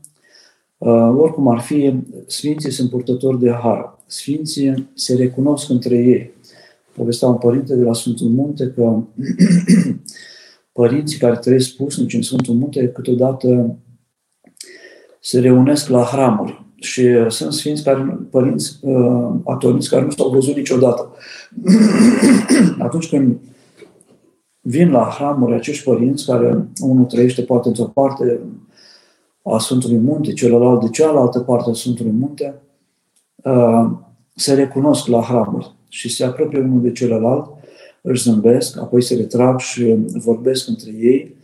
[1.18, 1.94] Oricum ar fi,
[2.26, 3.98] Sfinții sunt purtători de har.
[4.06, 6.32] Sfinții se recunosc între ei.
[6.96, 8.82] Povestea un părinte de la Sfântul Munte că
[10.75, 13.77] părinții care trăiesc pusnici în Sfântul Munte câteodată
[15.19, 20.29] se reunesc la hramuri și uh, sunt sfinți care, părinți uh, atoniți care nu s-au
[20.29, 21.13] văzut niciodată.
[22.85, 23.38] Atunci când
[24.61, 28.39] vin la hramuri acești părinți, care unul trăiește poate într-o parte
[29.43, 32.61] a Sfântului Munte, celălalt de cealaltă parte a Sfântului Munte,
[33.35, 33.91] uh,
[34.33, 37.49] se recunosc la hramuri și se apropie unul de celălalt,
[38.06, 41.36] își zâmbesc, apoi se retrag și vorbesc între ei,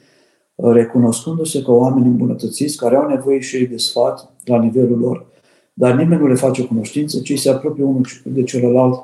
[0.56, 5.30] recunoscându-se ca oameni îmbunătățiți care au nevoie și ei de sfat la nivelul lor
[5.74, 9.00] dar nimeni nu le face cunoștință, ci se apropie unul de celălalt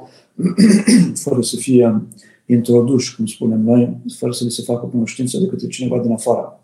[1.23, 2.07] fără să fie
[2.45, 6.59] introduși, cum spunem noi, fără să le se facă cunoștință de către cineva din afară.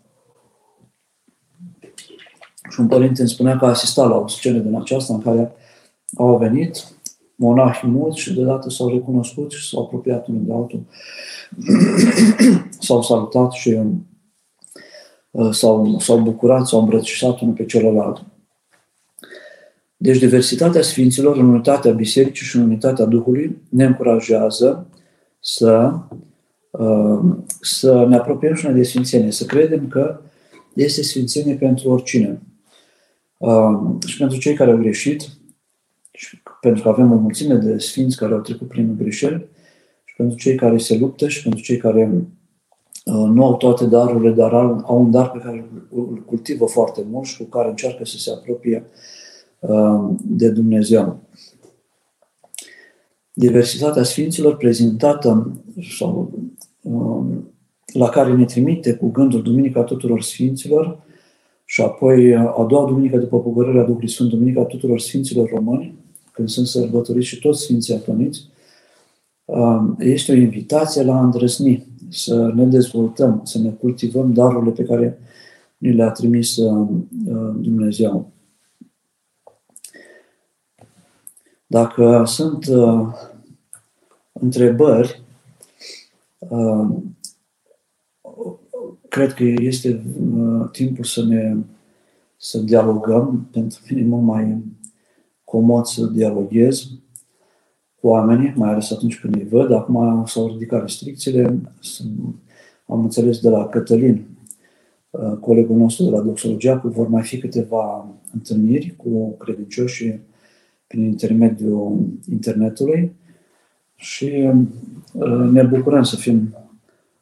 [2.70, 5.52] Și un părinte îmi spunea că a asistat la o scenă din aceasta în care
[6.16, 6.93] au venit
[7.44, 10.82] monahi mulți și deodată s-au recunoscut și s-au apropiat unul de altul.
[12.86, 13.78] s-au salutat și
[15.30, 18.24] uh, s-au, s-au bucurat, s-au îmbrățișat unul pe celălalt.
[19.96, 24.86] Deci diversitatea Sfinților în unitatea Bisericii și în unitatea Duhului ne încurajează
[25.40, 25.92] să,
[26.70, 27.20] uh,
[27.60, 30.20] să ne apropiem și noi de Sfințenie, să credem că
[30.74, 32.42] este Sfințenie pentru oricine.
[33.36, 35.28] Uh, și pentru cei care au greșit, și
[36.64, 39.46] pentru că avem o mulțime de Sfinți care au trecut prin greșeli,
[40.04, 42.10] și pentru cei care se luptă și pentru cei care
[43.04, 44.52] uh, nu au toate darurile, dar
[44.84, 48.30] au un dar pe care îl cultivă foarte mult și cu care încearcă să se
[48.30, 48.84] apropie
[49.68, 51.18] Uh, de Dumnezeu.
[53.32, 55.60] Diversitatea Sfinților prezentată
[55.98, 56.32] sau
[56.82, 57.52] um,
[57.92, 60.98] la care ne trimite cu gândul Duminica tuturor Sfinților
[61.64, 65.94] și apoi a doua duminică după pogorârea Duhului Sfânt, Duminica tuturor Sfinților Români,
[66.34, 68.48] când sunt sărbătoriți și toți Sfinții Atoniți,
[69.44, 74.84] um, este o invitație la a îndrăzni, să ne dezvoltăm, să ne cultivăm darurile pe
[74.84, 75.18] care
[75.78, 76.88] ni le-a trimis uh,
[77.56, 78.32] Dumnezeu.
[81.66, 83.08] Dacă sunt uh,
[84.32, 85.22] întrebări,
[86.38, 86.88] uh,
[89.08, 91.56] cred că este uh, timpul să ne
[92.36, 93.48] să dialogăm.
[93.50, 94.62] Pentru mine e mult mai
[95.54, 96.90] comod să dialoghez
[98.00, 99.72] cu oamenii, mai ales atunci când îi văd.
[99.72, 101.60] Acum s-au ridicat restricțiile.
[102.86, 104.26] Am înțeles de la Cătălin,
[105.10, 110.20] uh, colegul nostru de la Doxologia, că vor mai fi câteva întâlniri cu credincioșii
[110.86, 111.98] prin intermediul
[112.30, 113.12] internetului
[113.94, 114.50] și
[115.12, 116.54] uh, ne bucurăm să fim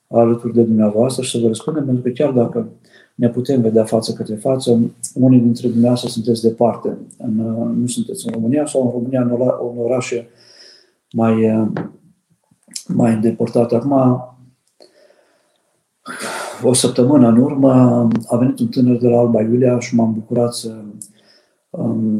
[0.09, 2.69] alături de dumneavoastră și să vă răspundem, pentru că chiar dacă
[3.15, 4.81] ne putem vedea față către față,
[5.15, 9.31] unii dintre dumneavoastră sunteți departe, în, uh, nu sunteți în România sau în România, în,
[9.73, 10.29] în orașe
[11.13, 11.69] mai, uh,
[12.87, 13.75] mai îndepărtate.
[13.75, 14.25] Acum,
[16.63, 17.73] o săptămână în urmă,
[18.27, 20.75] a venit un tânăr de la Alba Iulia și m-am bucurat să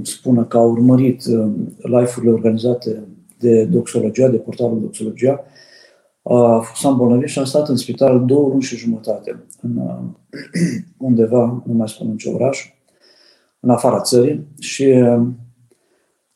[0.03, 3.03] spună că a urmărit um, live-urile organizate
[3.39, 5.41] de Doxologia, de portalul Doxologia, a
[6.63, 9.99] fost îmbolnăvit și a stat în spital două luni și jumătate, în, uh,
[11.09, 12.73] undeva, nu mai spun în ce oraș,
[13.61, 14.85] în afara țării și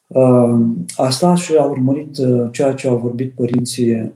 [0.07, 0.61] uh,
[0.97, 4.13] a stat și a urmărit uh, ceea ce au vorbit părinții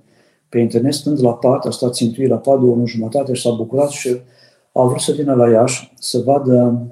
[0.48, 3.42] pe internet, stând la pat, a stat țintuit la pat două luni și jumătate și
[3.42, 4.16] s-a bucurat și
[4.72, 6.87] a vrut să vină la Iași să vadă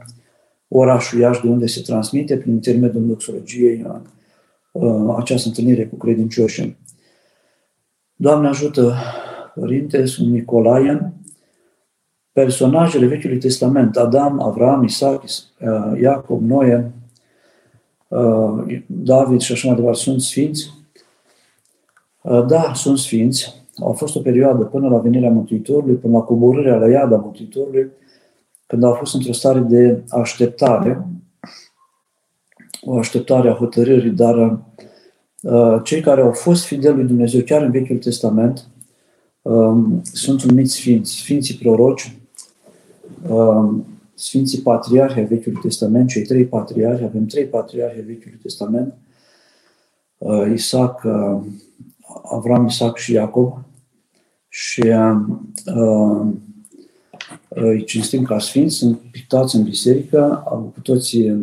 [0.69, 3.87] orașul Iași, de unde se transmite prin intermediul doxologiei
[4.73, 6.77] uh, această întâlnire cu credincioșii.
[8.21, 8.95] Doamne ajută,
[9.55, 11.13] Părinte, sunt Nicolae,
[12.33, 16.93] personajele Vechiului Testament, Adam, Avram, Isaac, uh, Iacob, Noe,
[18.09, 20.71] uh, David și așa mai departe, sunt sfinți?
[22.47, 23.67] Da, sunt sfinți.
[23.77, 27.91] Au fost o perioadă până la venirea Mântuitorului, până la coborârea la iada Mântuitorului,
[28.67, 31.07] când au fost într-o stare de așteptare,
[32.81, 34.59] o așteptare a hotărârii, dar uh,
[35.83, 38.69] cei care au fost fideli lui Dumnezeu chiar în Vechiul Testament
[39.43, 42.17] uh, sunt numiți sfinți, sfinții proroci,
[43.29, 43.75] uh,
[44.15, 48.95] sfinții patriarhi ai Vechiului Testament, cei trei patriarhi, avem trei patriarhi ai Vechiului Testament,
[50.19, 51.41] uh, Isaac, uh,
[52.23, 53.59] Avram, Isaac și Iacob,
[54.49, 54.81] și
[55.75, 56.27] uh,
[57.49, 61.41] îi cinstim ca sfinți, sunt pictați în biserică, au cu toții uh,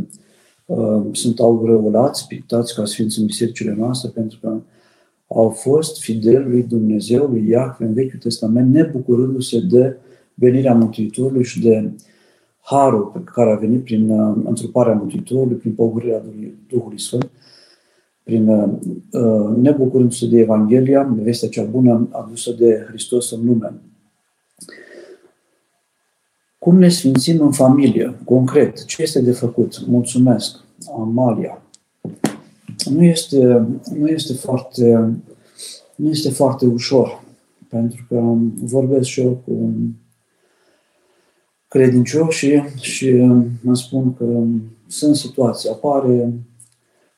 [1.12, 4.62] sunt aureolați, pictați ca sfinți în bisericile noastre, pentru că
[5.28, 9.98] au fost fideli lui Dumnezeu, lui Iahve în Vechiul Testament, nebucurându-se de
[10.34, 11.92] venirea Mântuitorului și de
[12.60, 16.24] harul pe care a venit prin uh, întruparea Mântuitorului, prin pogorirea
[16.70, 17.30] Duhului Sfânt,
[18.24, 23.74] prin uh, nebucurându-se de Evanghelia, de vestea cea bună adusă de Hristos în lume.
[26.66, 28.16] Cum ne sfințim în familie?
[28.24, 29.88] Concret, ce este de făcut?
[29.88, 30.58] Mulțumesc,
[30.98, 31.62] Amalia.
[32.90, 35.14] Nu este, nu este foarte
[35.96, 37.24] nu este foarte ușor,
[37.70, 39.76] pentru că vorbesc și eu cu
[41.68, 43.10] credincioși și
[43.64, 44.44] îmi spun că
[44.88, 46.34] sunt situații, apare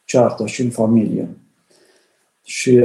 [0.05, 1.29] cearta și în familie.
[2.43, 2.79] Și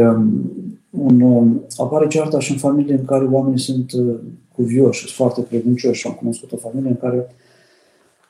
[0.90, 3.92] un, apare cearta și în familie în care oamenii sunt
[4.54, 6.06] cuvioși, sunt foarte credincioși.
[6.06, 7.34] Am cunoscut o familie în care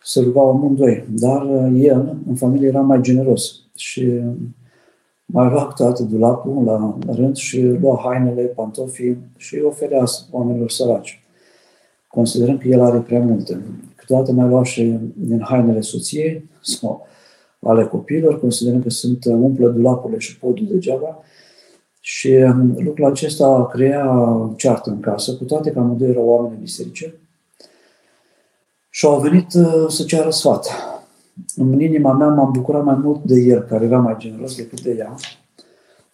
[0.04, 4.20] se rugau amândoi, dar el, în familie, era mai generos și
[5.26, 11.22] mai lua toată dulapul la rând și lua hainele, pantofii și îi oferea oamenilor săraci,
[12.08, 13.62] considerând că el are prea multe.
[13.96, 17.06] Câteodată mai lua și din hainele soției sau
[17.60, 21.22] ale copiilor, considerând că sunt umplă dulapurile și podul degeaba.
[22.04, 24.16] Și um, lucrul acesta crea
[24.56, 27.14] ceartă în casă, cu toate că amândoi erau oameni biserice.
[28.90, 30.66] Și au venit uh, să ceară sfat
[31.56, 34.94] în inima mea m-am bucurat mai mult de el, care era mai generos decât de
[34.98, 35.14] ea.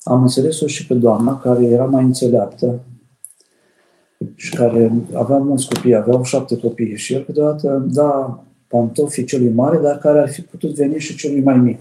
[0.02, 2.80] Am înțeles-o și pe doamna, care era mai înțeleaptă
[4.34, 9.78] și care avea mulți copii, aveau șapte copii și el câteodată da pantofii celui mare,
[9.78, 11.80] dar care ar fi putut veni și celui mai mic.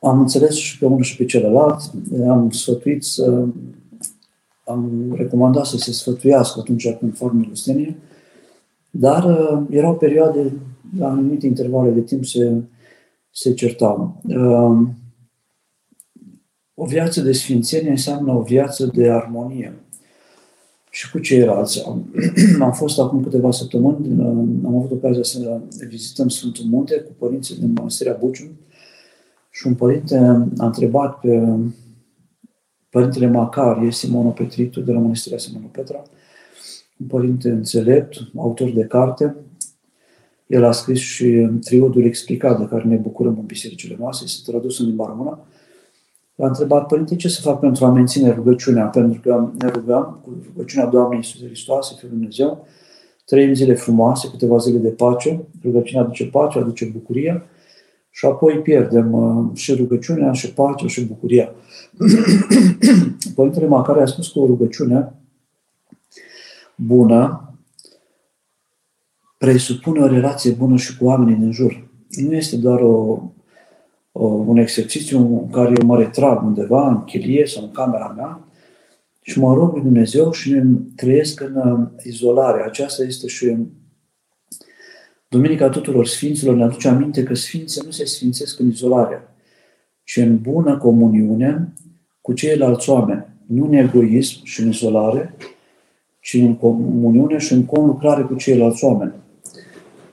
[0.00, 1.80] Uh, am înțeles și pe unul și pe celălalt,
[2.28, 3.44] am sfătuit să,
[4.64, 7.96] am recomandat să se sfătuiască atunci când fac milostenie,
[8.90, 10.52] dar uh, erau perioade,
[10.98, 12.62] la anumite intervale de timp se,
[13.30, 14.20] se certau.
[14.26, 14.88] Uh,
[16.74, 19.74] o viață de sfințenie înseamnă o viață de armonie.
[20.90, 21.84] Și cu ceilalți.
[22.60, 24.26] Am fost acum câteva săptămâni, uh,
[24.64, 28.50] am avut ocazia să vizităm Sfântul Munte cu părinții din Mănăstirea Buciu
[29.50, 30.16] și un părinte
[30.58, 31.58] a întrebat pe
[32.90, 36.02] părintele Macarie, Simono Petritu, de la Mănăstirea Simono Petra,
[37.00, 39.36] un părinte înțelept, autor de carte.
[40.46, 44.78] El a scris și triodul explicat de care ne bucurăm în bisericile noastre, este tradus
[44.78, 45.38] în limba română.
[46.34, 48.84] L-a întrebat, Părinte, ce să fac pentru a menține rugăciunea?
[48.86, 52.66] Pentru că ne rugăm cu rugăciunea Doamnei Iisuse Hristoase, Fiul Dumnezeu,
[53.24, 57.44] trăim zile frumoase, câteva zile de pace, rugăciunea aduce pace, aduce bucuria
[58.10, 61.52] și apoi pierdem uh, și rugăciunea, și pacea, și bucuria.
[63.34, 65.12] Părintele Macare a spus că o rugăciune
[66.76, 67.44] bună
[69.38, 71.88] presupune o relație bună și cu oamenii din jur.
[72.08, 73.22] Nu este doar o,
[74.12, 78.40] o, un exercițiu în care eu mă retrag undeva, în chilie sau în camera mea,
[79.20, 80.62] și mă rog lui Dumnezeu și
[80.96, 82.62] trăiesc în uh, izolare.
[82.62, 83.56] Aceasta este și
[85.32, 89.28] Duminica tuturor Sfinților ne aduce aminte că Sfinții nu se sfințesc în izolare,
[90.04, 91.74] ci în bună comuniune
[92.20, 95.34] cu ceilalți oameni, nu în egoism și în izolare,
[96.20, 99.12] ci în comuniune și în conlucrare cu ceilalți oameni.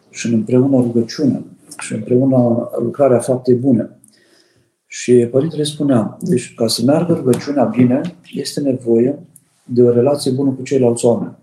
[0.10, 1.44] Și în împreună rugăciune
[1.80, 3.90] și împreună lucrarea faptei bune.
[4.88, 8.02] Și Părintele spunea, deci ca să meargă rugăciunea bine,
[8.34, 9.20] este nevoie
[9.64, 11.36] de o relație bună cu ceilalți oameni.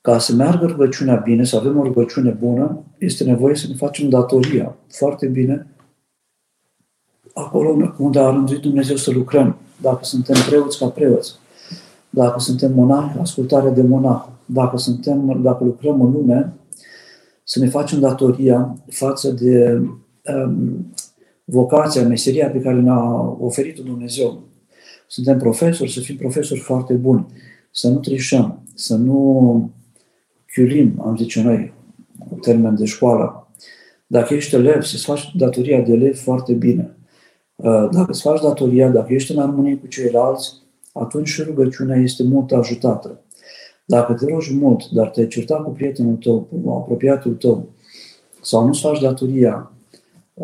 [0.00, 4.08] Ca să meargă rugăciunea bine, să avem o rugăciune bună, este nevoie să ne facem
[4.08, 5.66] datoria foarte bine
[7.34, 9.56] acolo unde a rânduit Dumnezeu să lucrăm.
[9.80, 11.32] Dacă suntem preoți ca preoți,
[12.10, 14.24] dacă suntem monahi, ascultare de monah.
[14.44, 16.52] Dacă, suntem, dacă lucrăm în lume,
[17.44, 19.82] să ne facem datoria față de
[20.34, 20.92] um,
[21.44, 24.42] vocația, meseria pe care ne-a oferit Dumnezeu.
[25.06, 27.26] Suntem profesori, să fim profesori foarte buni,
[27.70, 29.70] să nu trișăm, să nu
[30.52, 31.72] chiulim, am zice noi,
[32.28, 33.48] cu termen de școală.
[34.06, 36.96] Dacă ești elev, să-ți faci datoria de elev foarte bine.
[37.56, 40.52] Uh, dacă îți faci datoria, dacă ești în armonie cu ceilalți,
[40.92, 43.20] atunci și rugăciunea este mult ajutată.
[43.84, 47.68] Dacă te rogi mult, dar te-ai certat cu prietenul tău, cu apropiatul tău,
[48.42, 49.72] sau nu-ți faci datoria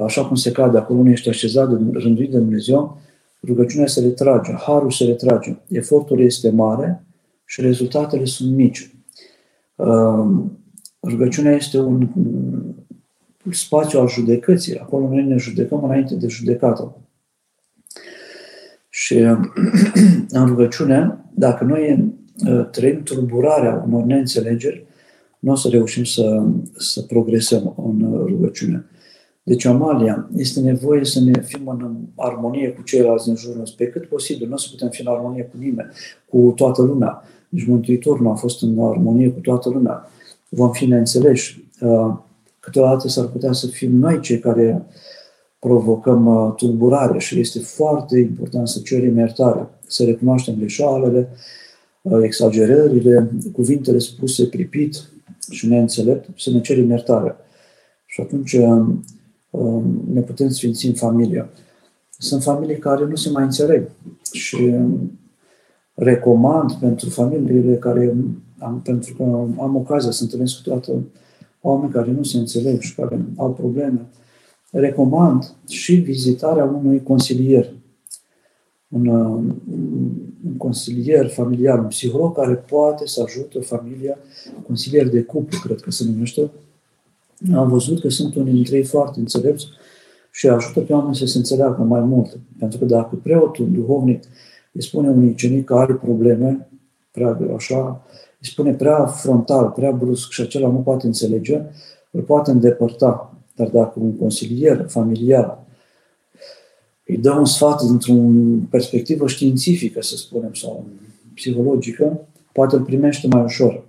[0.05, 3.01] așa cum se cade, acolo nu ești așezat de rânduit de Dumnezeu,
[3.47, 7.05] rugăciunea se retrage, harul se retrage, efortul este mare
[7.45, 8.95] și rezultatele sunt mici.
[9.77, 10.59] Ehm,
[11.03, 12.09] rugăciunea este un
[13.51, 16.97] spațiu al judecății, acolo noi ne judecăm înainte de judecată.
[18.89, 19.14] Și
[20.39, 22.12] în rugăciune, dacă noi
[22.47, 24.87] uh, trăim turburarea unor neînțelegeri,
[25.39, 26.43] nu o să reușim să,
[26.77, 28.85] să progresăm în rugăciune.
[29.43, 33.91] Deci, Amalia, este nevoie să ne fim în armonie cu ceilalți în jurul nostru, pe
[33.91, 34.49] cât posibil.
[34.49, 35.91] Nu o să putem fi în armonie cu nimeni,
[36.29, 37.22] cu toată lumea.
[37.49, 40.11] Deci Mântuitorul nu a fost în armonie cu toată lumea.
[40.49, 41.64] Vom fi neînțeleși.
[41.80, 42.14] Uh,
[42.61, 44.86] câteodată s-ar putea să fim noi cei care
[45.59, 51.28] provocăm uh, tulburare și este foarte important să cerem iertare, să recunoaștem greșalele,
[52.03, 55.09] uh, exagerările, cuvintele spuse pripit
[55.51, 57.36] și neînțelept, să ne cerem iertare.
[58.07, 58.57] Și atunci
[59.51, 61.49] um, ne putem sfinți în familia.
[62.18, 63.90] Sunt familii care nu se mai înțeleg
[64.32, 65.18] și um,
[65.97, 68.16] recomand pentru familiile care
[68.59, 69.22] am, pentru că
[69.62, 70.92] am ocazia să întâlnesc toată
[71.61, 74.07] oameni care nu se înțeleg și care au probleme,
[74.70, 77.72] recomand și vizitarea unui consilier,
[78.88, 84.18] un, un consilier familiar, un psiholog care poate să ajute familia,
[84.66, 86.51] consilier de cuplu, cred că se numește.
[87.55, 89.66] Am văzut că sunt unii dintre ei foarte înțelepți
[90.30, 92.38] și ajută pe oameni să se înțeleagă mai mult.
[92.59, 94.22] Pentru că dacă preotul duhovnic
[94.77, 96.68] îi spune unui ucenic că are probleme,
[97.11, 98.03] prea așa,
[98.41, 101.62] îi spune prea frontal, prea brusc și acela nu poate înțelege,
[102.11, 103.31] îl poate îndepărta.
[103.55, 105.59] Dar dacă un consilier familiar
[107.07, 108.14] îi dă un sfat dintr-o
[108.70, 110.85] perspectivă științifică, să spunem, sau
[111.35, 112.20] psihologică,
[112.53, 113.85] poate îl primește mai ușor.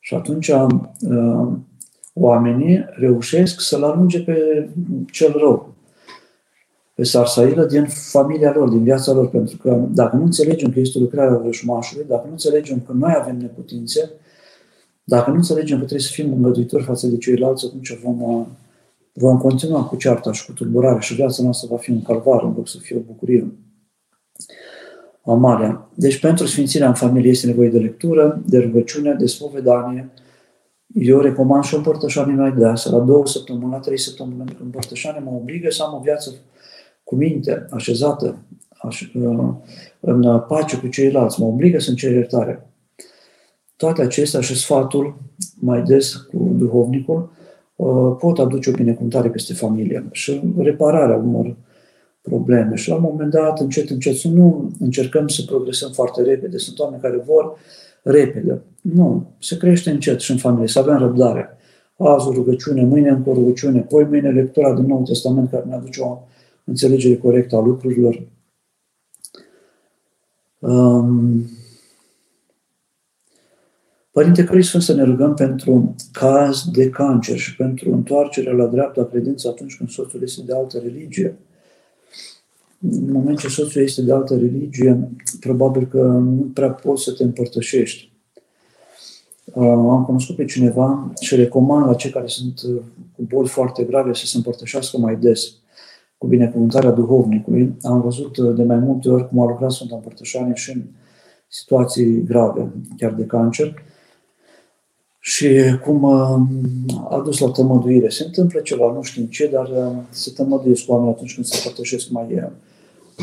[0.00, 1.48] Și atunci uh,
[2.14, 4.68] oamenii reușesc să-l arunce pe
[5.10, 5.74] cel rău
[7.00, 10.98] pe sarsailă din familia lor, din viața lor, pentru că dacă nu înțelegem că este
[10.98, 14.10] lucrarea vrăjmașului, dacă nu înțelegem că noi avem neputințe,
[15.04, 18.46] dacă nu înțelegem că trebuie să fim îngăduitori față de ceilalți, atunci vom,
[19.12, 22.52] vom continua cu cearta și cu tulburarea și viața noastră va fi un calvar în
[22.56, 23.52] loc să fie o bucurie.
[25.24, 25.90] Amarea.
[25.94, 30.10] Deci pentru Sfințirea în familie este nevoie de lectură, de rugăciune, de spovedanie.
[30.94, 34.62] Eu recomand și o împărtășanie mai deasă, la două săptămâni, la trei săptămâni, pentru că
[34.62, 36.30] împărtășania mă obligă să am o viață
[37.10, 38.36] cu minte, așezată,
[38.82, 39.48] aș, uh,
[40.00, 42.70] în pace cu ceilalți, mă obligă să-mi cer iertare.
[43.76, 45.16] Toate acestea și sfatul,
[45.60, 47.32] mai des cu duhovnicul,
[47.76, 51.56] uh, pot aduce o binecuvântare peste familie și repararea unor
[52.20, 52.74] probleme.
[52.74, 56.56] Și la un moment dat, încet, încet, să nu încercăm să progresăm foarte repede.
[56.56, 57.56] Sunt oameni care vor
[58.02, 58.62] repede.
[58.80, 61.48] Nu, se crește încet și în familie, să avem răbdare.
[61.96, 65.74] Azi o rugăciune, mâine încă o rugăciune, poi mâine lectura din Noul Testament care ne
[65.74, 66.18] aduce o
[66.64, 68.22] înțelegere corectă a lucrurilor.
[70.58, 71.48] Um,
[74.10, 79.48] Părinte Cristos, să ne rugăm pentru caz de cancer și pentru întoarcerea la dreapta credință
[79.48, 81.38] atunci când soțul este de altă religie.
[82.80, 85.08] În moment ce soțul este de altă religie,
[85.40, 88.12] probabil că nu prea poți să te împărtășești.
[89.44, 92.80] Uh, am cunoscut pe cineva și recomand la cei care sunt uh,
[93.16, 95.59] cu boli foarte grave să se împărtășească mai des
[96.20, 97.76] cu binecuvântarea duhovnicului.
[97.82, 100.82] Am văzut uh, de mai multe ori cum a lucrat Sfânta Împărtășanie și în
[101.48, 103.82] situații grave, chiar de cancer,
[105.20, 105.48] și
[105.84, 106.40] cum uh,
[107.08, 108.08] a dus la tămăduire.
[108.08, 111.56] Se întâmplă ceva, nu știm ce, dar uh, se tămăduiesc cu oamenii atunci când se
[111.56, 112.52] împărtășesc mai,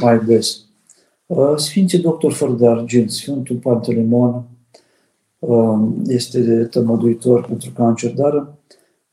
[0.02, 0.60] mai des.
[1.56, 4.44] Sfinții doctor fără de argint, Sfântul Pantelimon,
[6.08, 8.57] este tămăduitor pentru cancer, dar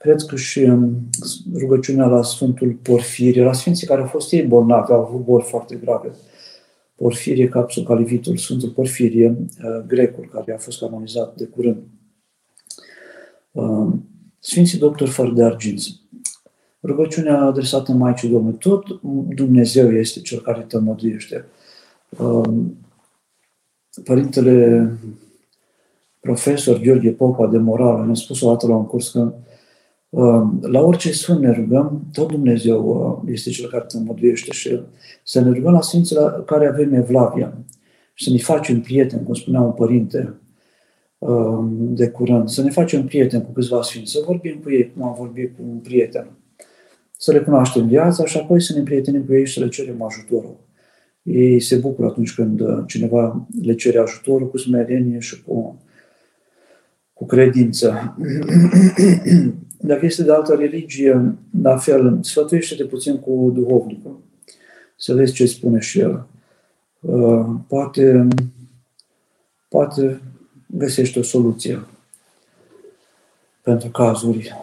[0.05, 1.09] Cred că și um,
[1.55, 5.75] rugăciunea la Sfântul Porfirie, la Sfinții care au fost ei bolnavi, au avut boli foarte
[5.75, 6.11] grave.
[6.95, 11.83] Porfirie, Capsocalivitul, Sfântul Porfirie, uh, grecul, care a fost canonizat de curând.
[13.51, 16.01] Um, Sfinții doctori fără de arginți.
[16.83, 18.59] Rugăciunea adresată Maicii Domnului.
[18.59, 19.01] Tot
[19.35, 21.45] Dumnezeu este Cel care te măduiește.
[22.19, 22.77] Um,
[24.05, 24.91] Părintele
[26.21, 29.35] profesor Gheorghe Popa de morală ne-a spus o dată la un curs că Um,
[30.61, 32.87] la orice sfânt ne rugăm, tot Dumnezeu
[33.25, 34.81] uh, este Cel care te înmăduiește și
[35.25, 37.59] să ne rugăm la Sfinții la care avem Evlavia
[38.15, 40.35] și să ne facem prieteni, cum spunea un părinte
[41.19, 45.03] um, de curând, să ne facem prieteni cu câțiva Sfinți, să vorbim cu ei cum
[45.03, 46.27] am vorbit cu un prieten,
[47.19, 50.03] să le cunoaștem viața și apoi să ne prietenim cu ei și să le cerem
[50.03, 50.57] ajutorul.
[51.23, 55.83] Ei se bucură atunci când uh, cineva le cere ajutorul cu smerenie și cu,
[57.13, 58.17] cu credință.
[59.87, 64.21] Dacă este de altă religie, la fel, sfătuiește-te puțin cu duhovnicul,
[64.97, 66.27] să vezi ce spune și el.
[67.01, 68.29] Uh, poate,
[69.69, 70.21] poate
[70.67, 71.87] găsești o soluție
[73.63, 74.55] pentru cazuri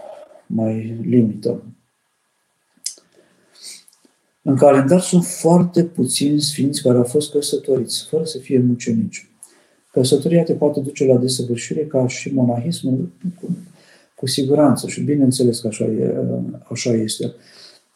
[0.46, 1.64] mai limită.
[4.42, 9.30] În calendar sunt foarte puțini sfinți care au fost căsătoriți, fără să fie mucenici.
[9.92, 13.10] Căsătoria te poate duce la desăvârșire ca și monahismul,
[14.22, 16.16] cu, cu siguranță și bineînțeles că așa, e,
[16.72, 17.34] așa este.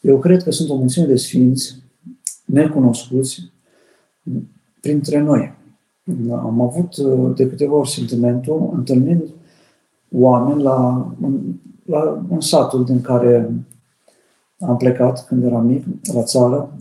[0.01, 1.75] Eu cred că sunt o mulțime de sfinți
[2.45, 3.51] necunoscuți
[4.81, 5.53] printre noi.
[6.31, 6.97] Am avut
[7.35, 9.23] de câteva ori sentimentul întâlnind
[10.11, 11.11] oameni la,
[11.85, 13.51] la un satul din care
[14.59, 16.73] am plecat când eram mic, la țară,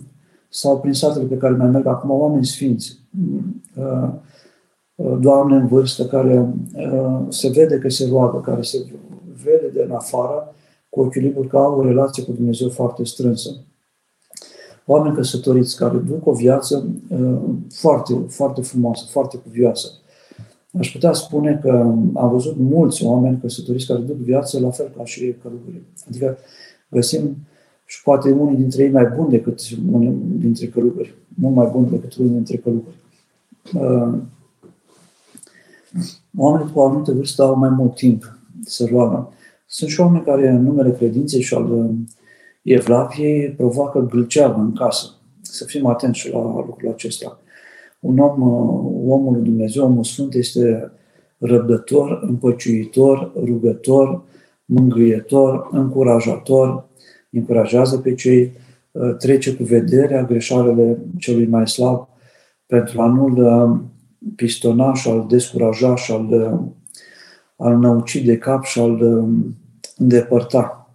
[0.49, 2.99] sau prin satele pe care mai merg acum, oameni sfinți,
[3.77, 4.09] uh,
[4.95, 8.87] uh, doamne în vârstă, care uh, se vede că se roagă, care se
[9.45, 10.55] vede de în afară,
[10.89, 13.51] cu echilibru că au o relație cu Dumnezeu foarte strânsă.
[14.87, 16.87] Oameni căsătoriți care duc o viață
[17.71, 19.89] foarte, foarte frumoasă, foarte cuvioasă.
[20.79, 21.71] Aș putea spune că
[22.15, 25.87] am văzut mulți oameni căsătoriți care duc viață la fel ca și călugării.
[26.09, 26.39] Adică
[26.89, 27.37] găsim
[27.85, 29.61] și poate unii dintre ei mai buni decât
[29.93, 32.97] unii dintre călugări, mult mai buni decât unii dintre călugări.
[33.75, 34.19] Uh,
[36.37, 38.34] oamenii cu o anumită vârstă au mai mult timp
[38.65, 39.33] să roagă.
[39.67, 41.91] Sunt și oameni care, în numele credinței și al uh,
[42.63, 45.07] Evlaviei, provoacă gâlceavă în casă.
[45.43, 47.41] Să fim atenți și la lucrul acesta.
[48.01, 50.93] Un om, uh, omul lui Dumnezeu, omul Sfânt, este
[51.39, 54.23] răbdător, împăciuitor, rugător,
[54.65, 56.89] mângâietor, încurajator,
[57.31, 58.53] încurajează pe cei,
[58.91, 62.09] uh, trece cu vederea greșalele celui mai slab
[62.67, 63.81] pentru a nu-l uh,
[64.37, 66.61] pistona și a-l descuraja și a-l, uh,
[67.65, 69.29] a-l năuci de cap și a-l
[69.97, 70.91] îndepărta.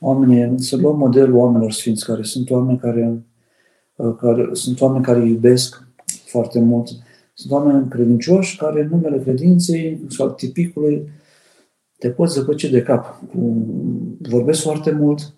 [0.00, 3.22] Oamenii, să luăm modelul oamenilor sfinți, care sunt oameni care,
[4.18, 5.86] care, sunt oameni care iubesc
[6.24, 6.88] foarte mult,
[7.34, 11.08] sunt oameni credincioși care în numele credinței sau tipicului
[11.98, 13.22] te poți zăpăci de cap.
[14.18, 15.34] Vorbesc foarte mult,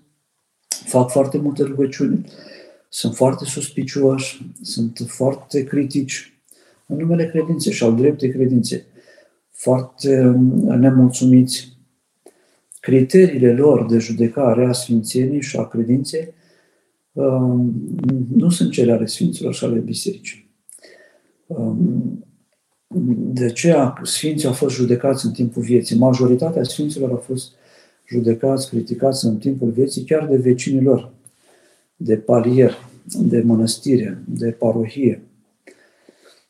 [0.68, 2.24] fac foarte multe rugăciuni,
[2.88, 6.40] sunt foarte suspicioși, sunt foarte critici
[6.86, 8.86] în numele credinței și al dreptei credințe,
[9.56, 11.76] foarte um, nemulțumiți.
[12.80, 16.34] Criteriile lor de judecare a Sfințenii și a credinței
[17.12, 17.74] um,
[18.34, 20.50] nu sunt cele ale Sfinților și ale Bisericii.
[21.46, 22.24] Um,
[23.32, 25.98] de aceea Sfinții au fost judecați în timpul vieții.
[25.98, 27.52] Majoritatea Sfinților au fost
[28.08, 31.12] judecați, criticați în timpul vieții chiar de vecinii lor,
[31.96, 32.88] de palier,
[33.18, 35.22] de mănăstire, de parohie.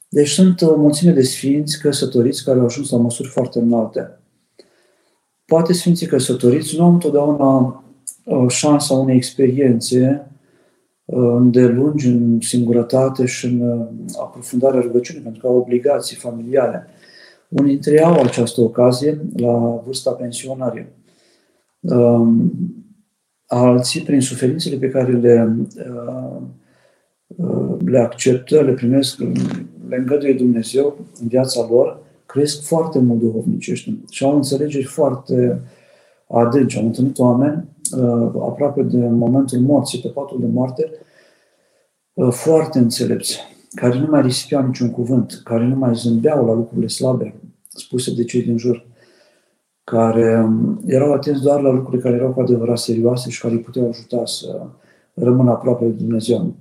[0.08, 4.20] Deci sunt o mulțime de sfinți căsătoriți care au ajuns la măsuri foarte înalte.
[5.44, 7.84] Poate sfinții căsătoriți nu au întotdeauna
[8.24, 10.30] uh, șansa unei experiențe
[11.04, 13.86] uh, de lungi în singurătate și în uh,
[14.20, 16.86] aprofundarea rugăciunii, pentru că au obligații familiale.
[17.48, 20.92] Unii dintre ei au această ocazie la vârsta pensionarie.
[21.80, 22.52] Um,
[23.46, 26.42] alții, prin suferințele pe care le, uh,
[27.26, 29.20] uh, le acceptă, le primesc,
[29.88, 35.60] le îngăduie Dumnezeu în viața lor, cresc foarte mult duhovnicești și au înțelegeri foarte
[36.28, 36.76] adânci.
[36.76, 37.64] Am întâlnit oameni
[37.96, 40.90] uh, aproape de momentul morții, pe patul de moarte,
[42.30, 43.40] foarte înțelepți,
[43.74, 47.34] care nu mai risipeau niciun cuvânt, care nu mai zâmbeau la lucrurile slabe
[47.68, 48.86] spuse de cei din jur
[49.84, 53.60] care um, erau atenți doar la lucruri care erau cu adevărat serioase și care îi
[53.60, 54.66] puteau ajuta să
[55.14, 56.54] rămână aproape de Dumnezeu.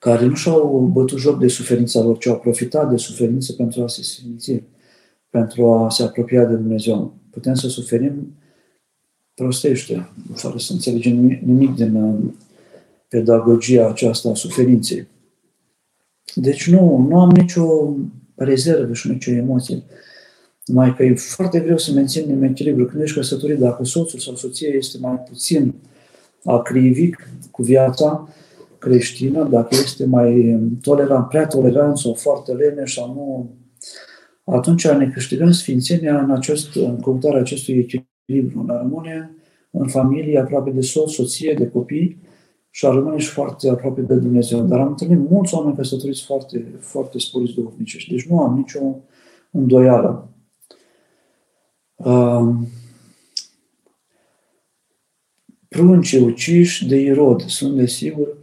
[0.00, 3.88] Care nu și-au bătut joc de suferința lor, ci au profitat de suferință pentru a
[3.88, 4.62] se sfinți,
[5.30, 7.14] pentru a se apropia de Dumnezeu.
[7.30, 8.34] Putem să suferim
[9.34, 12.36] prostește, fără să înțelegem nimic din um,
[13.08, 15.06] pedagogia aceasta a suferinței.
[16.34, 17.94] Deci nu, nu am nicio
[18.34, 19.82] rezervă și nicio emoție.
[20.64, 22.84] Numai că e foarte greu să menținem echilibru.
[22.84, 25.74] Când ești căsătorit, dacă soțul sau soția este mai puțin
[26.44, 28.28] acrivic cu viața
[28.80, 33.50] creștină, dacă este mai tolerant, prea tolerant sau foarte leneș sau nu,
[34.54, 39.34] atunci ne câștigăm sfințenia în, acest, în căutarea acestui echilibru, în rămâne
[39.70, 42.18] în familie, aproape de soț, soție, de copii
[42.70, 44.60] și a rămâne și foarte aproape de Dumnezeu.
[44.60, 48.10] Dar am întâlnit mulți oameni căsătoriți foarte, foarte sporiți duhovnicești.
[48.10, 48.80] Deci nu am nicio
[49.50, 50.28] îndoială.
[51.94, 52.66] Um,
[55.68, 58.39] pruncii uciși de Irod sunt, desigur,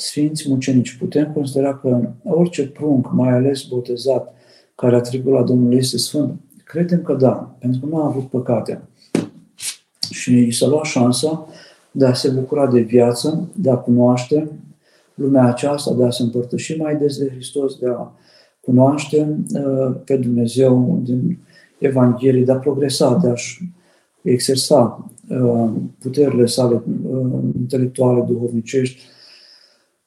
[0.00, 0.96] sfinți mucenici.
[0.96, 4.34] Putem considera că orice prunc, mai ales botezat,
[4.74, 8.82] care atribuie la Domnul este sfânt, credem că da, pentru că nu a avut păcate.
[10.10, 11.46] Și îi s-a luat șansa
[11.90, 14.48] de a se bucura de viață, de a cunoaște
[15.14, 18.12] lumea aceasta, de a se împărtăși mai des de Hristos, de a
[18.60, 21.38] cunoaște uh, pe Dumnezeu din
[21.78, 23.72] Evangheliei, de a progresa, de a-și
[24.22, 29.00] exersa uh, puterile sale uh, intelectuale, duhovnicești,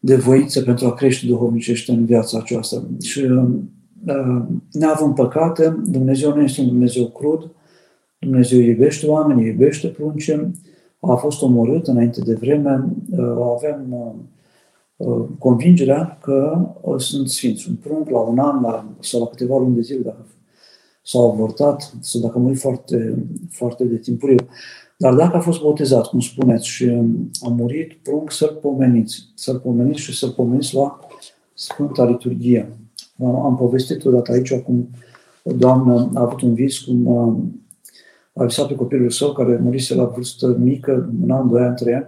[0.06, 2.84] de voință pentru a crește duhovnicește în viața aceasta.
[3.02, 4.42] Și uh,
[4.72, 7.52] neavând păcate, Dumnezeu nu este un Dumnezeu crud,
[8.20, 10.52] Dumnezeu iubește oamenii, iubește prunce,
[11.00, 12.86] a fost omorât înainte de vreme,
[13.56, 13.96] avem
[15.40, 17.70] convingerea că sunt sfinți.
[17.70, 20.26] Un prunc la un an la, sau la câteva luni de zile, dacă
[21.04, 24.38] s-au avortat, sau dacă a murit foarte, foarte de timpuriu.
[24.98, 26.90] Dar dacă a fost botezat, cum spuneți, și
[27.42, 29.28] a murit, prunc să-l pomeniți.
[29.36, 31.00] Să-l pomeniți și să-l pomeniți la
[31.54, 32.78] Sfânta Liturghie.
[33.24, 34.90] Am povestit odată aici cum
[35.44, 37.08] o doamnă a avut un vis cum
[38.34, 41.94] a visat pe copilul său care murise la vârstă mică, un an, doi ani, trei
[41.94, 42.06] ani,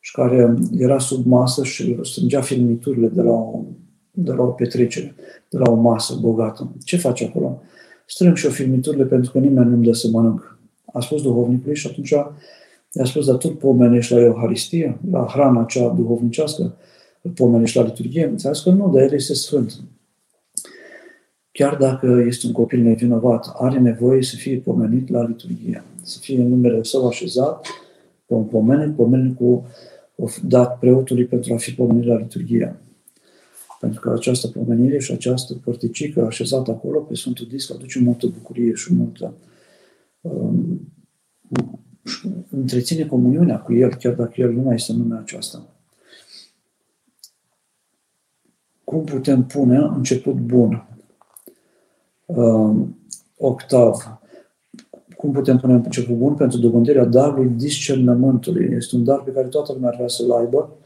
[0.00, 3.62] și care era sub masă și strângea filmiturile de la o,
[4.10, 5.14] de la o petrecere,
[5.50, 6.72] de la o masă bogată.
[6.84, 7.62] Ce face acolo?
[8.10, 10.58] Strâng și o filmiturile pentru că nimeni nu-mi dă să mănânc.
[10.92, 12.10] A spus duhovnicului și atunci
[12.92, 16.74] i-a spus, dar tu pomenești la Euharistie, la hrana cea duhovnicească,
[17.22, 18.32] îl pomenești la liturghie?
[18.36, 19.80] Ți-a spus că nu, dar el este sfânt.
[21.52, 26.40] Chiar dacă este un copil nevinovat, are nevoie să fie pomenit la liturghie, să fie
[26.40, 27.66] în numele său așezat
[28.26, 29.66] pe un pomenet, pomenet cu
[30.42, 32.76] dat preotului pentru a fi pomenit la liturghie.
[33.80, 38.74] Pentru că această pomenire și această părticică așezată acolo pe Sfântul Disc aduce multă bucurie
[38.74, 39.34] și multă
[40.20, 40.80] um,
[42.50, 45.66] întreține comuniunea cu El, chiar dacă El nu mai este numea aceasta.
[48.84, 50.88] Cum putem pune început bun?
[52.26, 52.98] Um,
[53.36, 54.20] octav
[55.20, 58.74] cum putem pune în început bun pentru dobândirea darului discernământului.
[58.76, 60.76] Este un dar pe care toată lumea ar vrea să-l aibă,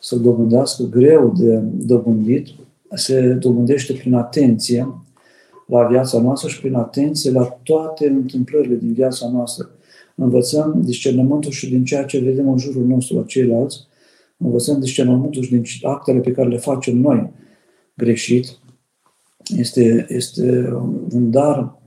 [0.00, 2.46] să-l dobândească, greu de dobândit,
[2.94, 4.94] se dobândește prin atenție
[5.66, 9.70] la viața noastră și prin atenție la toate întâmplările din viața noastră.
[10.14, 13.86] Învățăm discernământul și din ceea ce vedem în jurul nostru la ceilalți,
[14.36, 17.30] învățăm discernământul și din actele pe care le facem noi
[17.94, 18.58] greșit.
[19.56, 20.72] Este, este
[21.12, 21.78] un dar